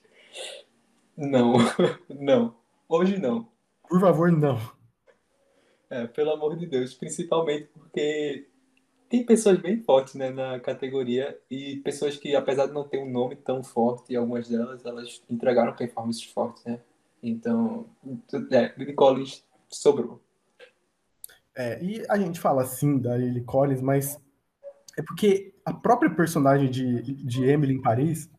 [1.16, 1.55] não,
[2.09, 2.55] não,
[2.89, 3.49] hoje não.
[3.89, 4.80] Por favor, não.
[5.91, 8.47] É, pelo amor de Deus, principalmente porque
[9.09, 13.11] tem pessoas bem fortes né, na categoria e pessoas que, apesar de não ter um
[13.11, 16.78] nome tão forte, algumas delas, elas entregaram performances fortes, né?
[17.20, 17.86] Então,
[18.53, 20.22] é, Lily Collins sobrou.
[21.57, 24.16] É, e a gente fala assim da Lily Collins, mas
[24.97, 28.30] é porque a própria personagem de, de Emily em Paris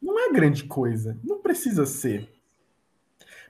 [0.00, 2.28] não é grande coisa, não precisa ser.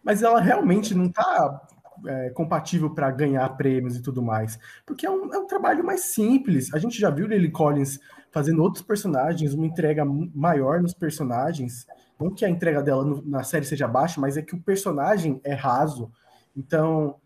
[0.02, 1.68] Mas ela realmente não está
[2.06, 6.12] é, compatível para ganhar prêmios e tudo mais, porque é um, é um, trabalho mais
[6.12, 6.72] simples.
[6.72, 7.98] A gente já viu Lily Collins
[8.30, 11.86] fazendo outros personagens, uma entrega maior nos personagens.
[12.18, 15.40] Não que a entrega dela no, na série seja baixa, mas é que o personagem
[15.42, 16.10] é raso.
[16.56, 17.16] Então,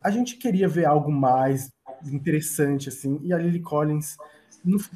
[0.00, 1.70] a gente queria ver algo mais
[2.04, 4.16] interessante, assim, e a Lily Collins,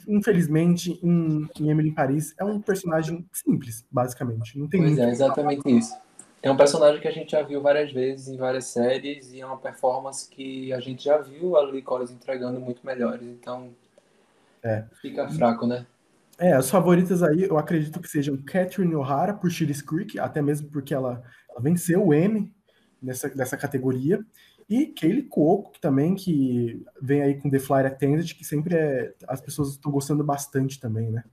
[0.07, 4.59] infelizmente, em, em Emily em Paris, é um personagem simples, basicamente.
[4.59, 5.95] Não tem pois é, exatamente isso.
[6.47, 9.45] É um personagem que a gente já viu várias vezes em várias séries e é
[9.45, 13.71] uma performance que a gente já viu a Lily Collins entregando muito melhores, então
[14.63, 14.85] é.
[15.03, 15.85] fica fraco, né?
[16.39, 20.69] É, as favoritas aí, eu acredito que sejam Catherine O'Hara por Schitt's Creek, até mesmo
[20.69, 21.21] porque ela,
[21.51, 22.49] ela venceu o Emmy
[23.03, 24.25] nessa, nessa categoria,
[24.71, 29.13] E Kaylee Cuoco, que também que vem aí com The Flight Attendant, que sempre é,
[29.27, 31.25] as pessoas estão gostando bastante também, né?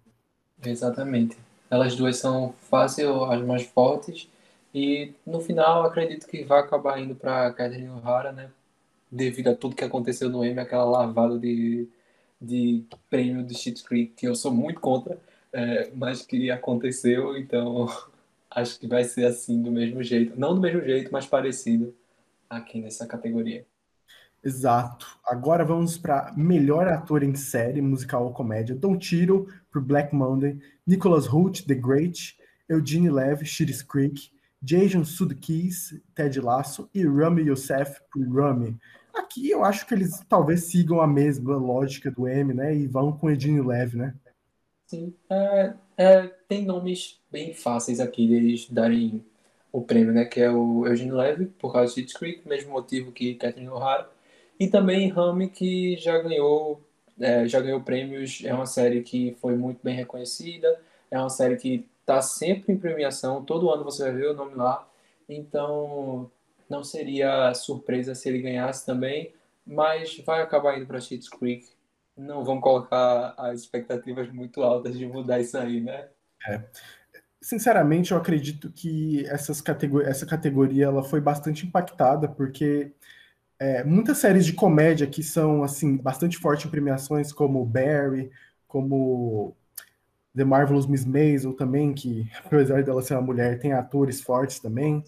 [0.66, 1.38] Exatamente.
[1.70, 4.33] Elas duas são fácil as mais fortes
[4.74, 8.50] e no final acredito que vai acabar indo para Catherine O'Hara, né?
[9.12, 11.88] Devido a tudo que aconteceu no M, aquela lavada de,
[12.42, 15.20] de prêmio de Shit Creek, que eu sou muito contra,
[15.52, 17.88] é, mas que aconteceu, então
[18.50, 20.40] acho que vai ser assim do mesmo jeito.
[20.40, 21.94] Não do mesmo jeito, mas parecido
[22.50, 23.66] aqui nessa categoria.
[24.44, 25.08] Exato.
[25.26, 28.76] Agora vamos para melhor ator em série, musical ou comédia.
[28.76, 32.36] Don Tiro por Black Monday, Nicholas Hoult, The Great,
[32.68, 34.34] Eugene Levy, Schitt's Creek,
[34.64, 38.78] Jason Sudeikis, Ted Lasso e Rami Youssef por Rami.
[39.14, 42.74] Aqui eu acho que eles talvez sigam a mesma lógica do M, né?
[42.74, 44.16] E vão com Eugene Levy, né?
[44.88, 45.14] Sim.
[45.30, 49.24] É, é, tem nomes bem fáceis aqui deles darem
[49.70, 50.24] o prêmio, né?
[50.24, 54.10] Que é o Eugene Levy, por causa de Schitt's Creek, mesmo motivo que Catherine O'Hara.
[54.58, 56.82] E também Rami, que já ganhou,
[57.20, 58.42] é, já ganhou prêmios.
[58.46, 60.80] É uma série que foi muito bem reconhecida.
[61.12, 63.44] É uma série que está sempre em premiação.
[63.44, 64.88] Todo ano você vai ver o nome lá.
[65.28, 66.30] Então,
[66.70, 69.34] não seria surpresa se ele ganhasse também.
[69.66, 71.68] Mas vai acabar indo para Schitt's Creek.
[72.16, 76.10] Não vamos colocar as expectativas muito altas de mudar isso aí, né?
[76.48, 76.62] É
[77.44, 82.94] sinceramente, eu acredito que essas categor essa categoria ela foi bastante impactada, porque
[83.60, 88.32] é, muitas séries de comédia que são assim bastante fortes em premiações, como Barry,
[88.68, 89.56] como
[90.36, 95.04] The Marvelous Miss Maisel também, que apesar dela ser uma mulher, tem atores fortes também,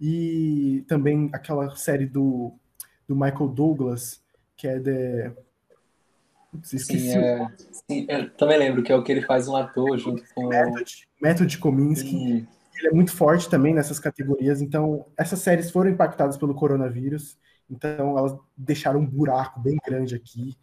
[0.00, 2.52] e também aquela série do,
[3.06, 4.22] do Michael Douglas,
[4.56, 5.32] que é The
[6.62, 7.10] Esqueci.
[7.10, 7.48] Sim, é,
[7.90, 10.48] sim, eu também lembro que é o que ele faz um ator junto com.
[10.48, 12.46] Method, Method Kominsky.
[12.76, 14.60] Ele é muito forte também nessas categorias.
[14.60, 17.38] Então, essas séries foram impactadas pelo coronavírus.
[17.70, 20.56] Então, elas deixaram um buraco bem grande aqui.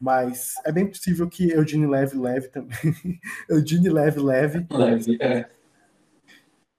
[0.00, 2.70] Mas é bem possível que Eugene Leve leve também.
[3.50, 4.66] Eugene Leve leve.
[4.70, 5.48] Leve, é.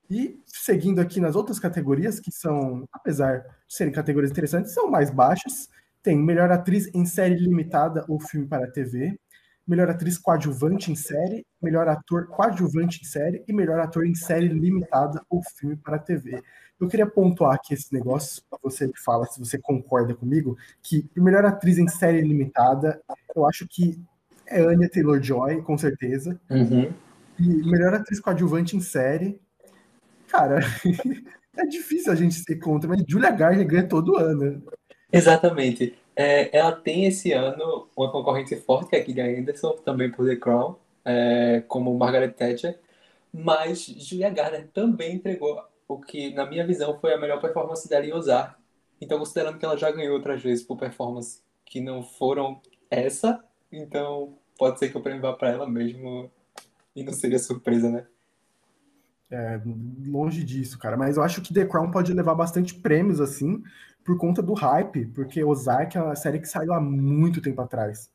[0.09, 5.11] E seguindo aqui nas outras categorias, que são, apesar de serem categorias interessantes, são mais
[5.11, 5.70] baixas.
[6.01, 9.20] Tem melhor atriz em série limitada ou filme para TV,
[9.67, 14.47] melhor atriz coadjuvante em série, melhor ator coadjuvante em série e melhor ator em série
[14.47, 16.41] limitada ou filme para TV.
[16.80, 21.45] Eu queria pontuar aqui esse negócio, você me fala se você concorda comigo, que melhor
[21.45, 23.01] atriz em série limitada,
[23.36, 23.99] eu acho que
[24.47, 26.39] é Anya Taylor-Joy, com certeza.
[26.49, 26.91] Uhum.
[27.39, 29.39] E melhor atriz coadjuvante em série,
[30.27, 30.59] cara,
[31.57, 34.63] é difícil a gente ser contra, mas Julia Garner ganha todo ano.
[35.11, 35.95] Exatamente.
[36.15, 40.27] É, ela tem esse ano uma concorrente forte, que é a Gillian Anderson, também por
[40.27, 40.75] The Crown,
[41.05, 42.77] é, como Margaret Thatcher,
[43.34, 48.05] mas Julia Garner também entregou o que, na minha visão, foi a melhor performance dela
[48.05, 48.55] em Ozark.
[49.01, 52.61] Então, considerando que ela já ganhou outras vezes por performance que não foram
[52.91, 56.31] essa, então pode ser que o prêmio vá para ela mesmo
[56.95, 58.05] e não seria surpresa, né?
[59.31, 59.61] É,
[60.07, 60.95] longe disso, cara.
[60.95, 63.63] Mas eu acho que The Crown pode levar bastante prêmios, assim,
[64.03, 68.11] por conta do hype, porque Ozark é uma série que saiu há muito tempo atrás.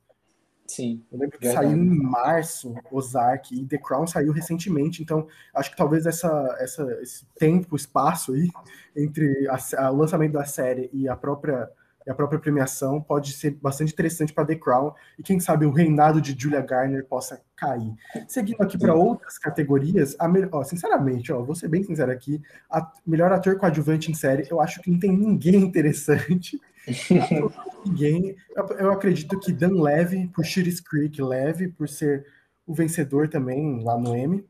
[0.66, 1.02] Sim.
[1.12, 1.66] Eu lembro que verdade.
[1.66, 6.82] saiu em março, Ozark, e The Crown saiu recentemente, então acho que talvez essa, essa,
[7.02, 8.50] esse tempo, espaço aí,
[8.96, 11.68] entre a, a, o lançamento da série e a própria
[12.06, 15.70] e a própria premiação pode ser bastante interessante para The Crown e quem sabe o
[15.70, 17.94] reinado de Julia Garner possa cair.
[18.28, 20.46] Seguindo aqui para outras categorias, me...
[20.52, 24.60] ó, sinceramente, ó, vou ser bem sincero aqui, a melhor ator coadjuvante em série, eu
[24.60, 26.60] acho que não tem ninguém interessante.
[27.86, 28.36] ninguém.
[28.78, 32.26] Eu, acredito que Dan Levy, por Schitt's Creek, Levy, por ser
[32.66, 34.44] o vencedor também lá no Emmy.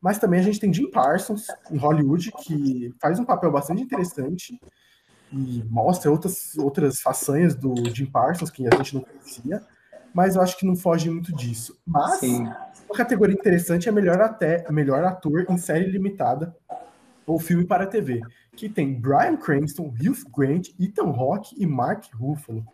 [0.00, 4.60] Mas também a gente tem Jim Parsons, em Hollywood, que faz um papel bastante interessante
[5.32, 9.62] e mostra outras, outras façanhas do Jim Parsons que a gente não conhecia,
[10.12, 11.76] mas eu acho que não foge muito disso.
[11.86, 12.44] Mas Sim.
[12.86, 16.54] uma categoria interessante é melhor, até, melhor ator em série limitada
[17.26, 18.20] ou filme para TV,
[18.56, 22.64] que tem Brian Cranston, Hugh Grant, Ethan Hawke e Mark Ruffalo.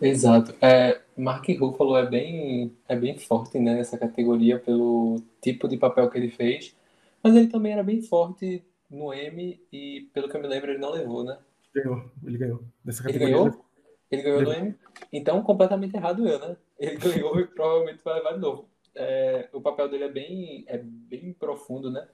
[0.00, 0.54] Exato.
[0.60, 6.10] É, Mark Ruffalo é bem, é bem forte né, nessa categoria pelo tipo de papel
[6.10, 6.74] que ele fez,
[7.22, 10.78] mas ele também era bem forte no M e, pelo que eu me lembro, ele
[10.78, 11.38] não levou, né?
[11.74, 12.62] Ganhou, ele ganhou.
[12.84, 13.64] Dessa categoria, ele ganhou?
[14.10, 14.74] Ele ganhou no M?
[15.12, 16.56] Então, completamente errado eu, né?
[16.78, 18.68] Ele ganhou e provavelmente vai levar de novo.
[18.94, 22.06] É, o papel dele é bem, é bem profundo, né?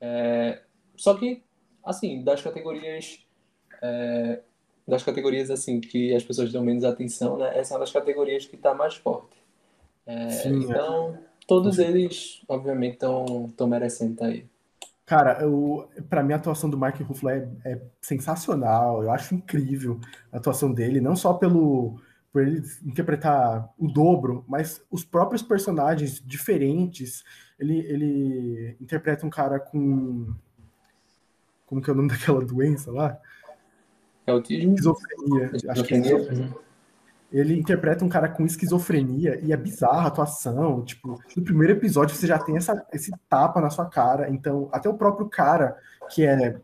[0.00, 0.62] É,
[0.96, 1.42] só que,
[1.86, 3.24] assim, das categorias...
[3.80, 4.40] É,
[4.86, 7.58] das categorias, assim, que as pessoas dão menos atenção, né?
[7.58, 9.36] Essa é uma das categorias que está mais forte.
[10.06, 10.64] É, Sim, é.
[10.64, 14.46] então, todos eles, obviamente, estão merecendo estar tá aí.
[15.04, 15.38] Cara,
[16.10, 19.02] para mim a atuação do Mark Ruffalo é, é, sensacional.
[19.02, 20.00] Eu acho incrível
[20.32, 22.00] a atuação dele, não só pelo
[22.32, 27.24] por ele interpretar o dobro, mas os próprios personagens diferentes.
[27.58, 30.34] Ele, ele interpreta um cara com
[31.66, 33.18] como que é o nome daquela doença lá?
[34.26, 34.74] É autismo?
[34.74, 35.50] Esquizofrenia.
[35.68, 36.00] Acho que é
[37.32, 40.84] ele interpreta um cara com esquizofrenia e é bizarra a atuação.
[40.84, 44.30] Tipo, no primeiro episódio você já tem essa, esse tapa na sua cara.
[44.30, 45.76] Então, até o próprio cara,
[46.10, 46.56] que é,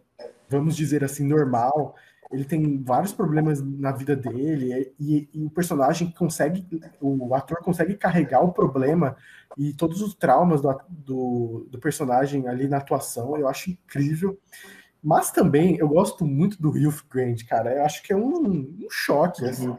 [0.48, 1.96] vamos dizer assim, normal,
[2.30, 6.66] ele tem vários problemas na vida dele e, e, o personagem consegue,
[7.00, 9.16] o ator consegue carregar o problema
[9.58, 13.36] e todos os traumas do, do, do personagem ali na atuação.
[13.36, 14.38] Eu acho incrível.
[15.02, 17.74] Mas também eu gosto muito do Hugh Grant, cara.
[17.74, 19.44] Eu acho que é um, um choque.
[19.44, 19.74] Assim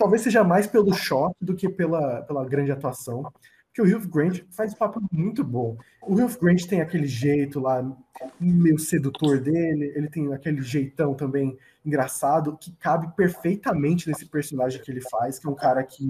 [0.00, 3.30] talvez seja mais pelo choque do que pela, pela grande atuação.
[3.66, 5.76] Porque o Hugh Grant faz um papel muito bom.
[6.02, 7.86] O Hugh Grant tem aquele jeito lá,
[8.40, 14.90] meio sedutor dele, ele tem aquele jeitão também engraçado, que cabe perfeitamente nesse personagem que
[14.90, 16.08] ele faz, que é um cara que,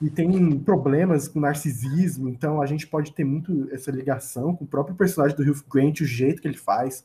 [0.00, 4.66] que tem problemas com narcisismo, então a gente pode ter muito essa ligação com o
[4.66, 7.04] próprio personagem do Hugh Grant, o jeito que ele faz.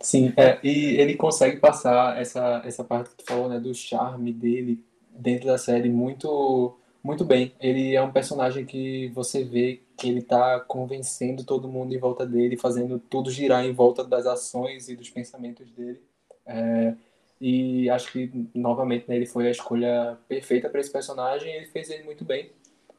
[0.00, 4.32] Sim, é, e ele consegue passar essa, essa parte que tu falou, né, do charme
[4.32, 7.52] dele dentro da série muito muito bem.
[7.60, 12.26] Ele é um personagem que você vê que ele está convencendo todo mundo em volta
[12.26, 16.00] dele, fazendo tudo girar em volta das ações e dos pensamentos dele.
[16.46, 16.94] É,
[17.40, 21.66] e acho que, novamente, né, ele foi a escolha perfeita para esse personagem e ele
[21.66, 22.50] fez ele muito bem.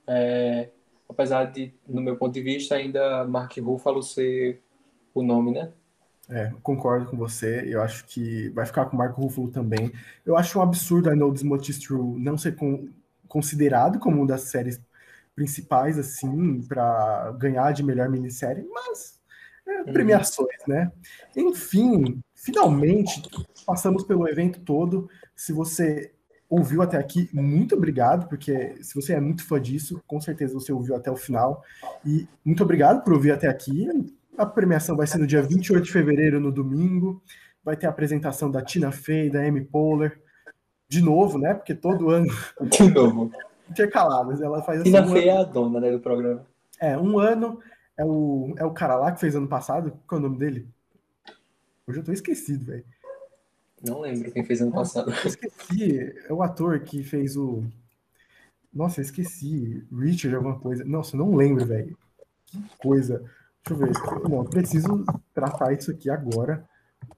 [0.08, 0.70] É,
[1.10, 4.62] apesar de, no meu ponto de vista, ainda Mark Ruffalo ser
[5.14, 5.72] o nome, né?
[6.30, 7.64] É, concordo com você.
[7.66, 9.92] Eu acho que vai ficar com o Marco Ruffalo também.
[10.26, 12.90] Eu acho um absurdo I Know This Much Is True não ser com,
[13.28, 14.82] considerado como uma das séries
[15.36, 19.20] principais, assim, para ganhar de melhor minissérie, mas
[19.68, 19.94] é, uhum.
[19.94, 20.92] premiações, né?
[21.36, 23.24] Enfim, finalmente
[23.66, 25.10] passamos pelo evento todo.
[25.36, 26.14] Se você
[26.48, 30.72] ouviu até aqui, muito obrigado, porque se você é muito fã disso, com certeza você
[30.72, 31.64] ouviu até o final.
[32.06, 33.88] E muito obrigado por ouvir até aqui.
[34.38, 37.22] A premiação vai ser no dia 28 de fevereiro, no domingo.
[37.64, 40.22] Vai ter a apresentação da Tina Fey, da Amy Poehler.
[40.88, 41.56] De novo, né?
[41.56, 42.28] Porque todo ano.
[42.70, 43.32] De novo.
[43.68, 44.40] Intercaladas.
[44.40, 45.40] Ela faz assim, Tina um Fey ano...
[45.40, 46.46] é a dona né, do programa.
[46.80, 47.60] É, um ano
[47.98, 49.98] é o, é o cara lá que fez ano passado.
[50.06, 50.70] Qual é o nome dele?
[51.88, 52.86] Hoje eu tô esquecido, velho.
[53.86, 55.12] Não lembro quem fez ano passado.
[55.12, 56.14] Eu esqueci.
[56.28, 57.64] É o ator que fez o.
[58.74, 59.86] Nossa, eu esqueci.
[59.92, 60.84] Richard, alguma coisa.
[60.84, 61.96] Nossa, não lembro, velho.
[62.48, 63.20] Que coisa.
[63.64, 64.30] Deixa eu ver.
[64.30, 66.68] Não, preciso tratar isso aqui agora.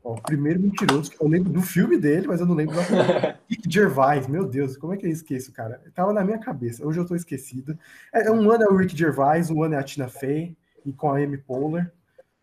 [0.03, 2.81] Ó, o primeiro mentiroso, eu lembro do filme dele, mas eu não lembro do
[3.49, 5.81] Rick Gervais, meu Deus, como é que eu esqueço, cara?
[5.95, 7.77] Tava na minha cabeça, hoje eu tô esquecido.
[8.13, 11.09] É, um ano é o Rick Gervais, um ano é a Tina Fey, e com
[11.09, 11.89] a Amy Poehler,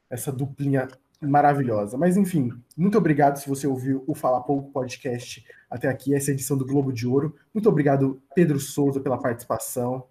[0.09, 0.89] essa duplinha
[1.25, 1.97] maravilhosa.
[1.97, 6.57] Mas enfim, muito obrigado se você ouviu o Fala Pouco podcast até aqui, essa edição
[6.57, 7.35] do Globo de Ouro.
[7.53, 10.05] Muito obrigado, Pedro Souza, pela participação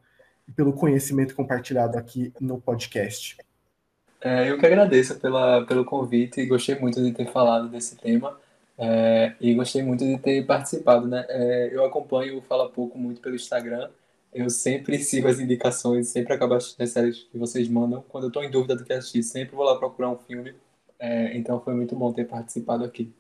[0.47, 3.37] e pelo conhecimento compartilhado aqui no podcast.
[4.21, 8.37] É, eu que agradeço pela, pelo convite e gostei muito de ter falado desse tema
[8.77, 11.07] é, e gostei muito de ter participado.
[11.07, 11.25] Né?
[11.29, 13.89] É, eu acompanho o Fala Pouco muito pelo Instagram.
[14.33, 18.03] Eu sempre sigo as indicações, sempre acabo assistindo as séries que vocês mandam.
[18.09, 20.55] Quando eu estou em dúvida do que assistir, sempre vou lá procurar um filme.
[21.03, 23.13] É, então foi muito bom ter participado aqui.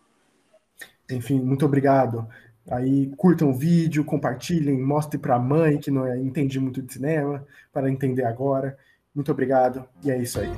[1.11, 2.25] Enfim, muito obrigado.
[2.71, 7.45] Aí curtam o vídeo, compartilhem, mostrem para a mãe que não entende muito de cinema,
[7.73, 8.77] para entender agora.
[9.13, 10.49] Muito obrigado e é isso aí.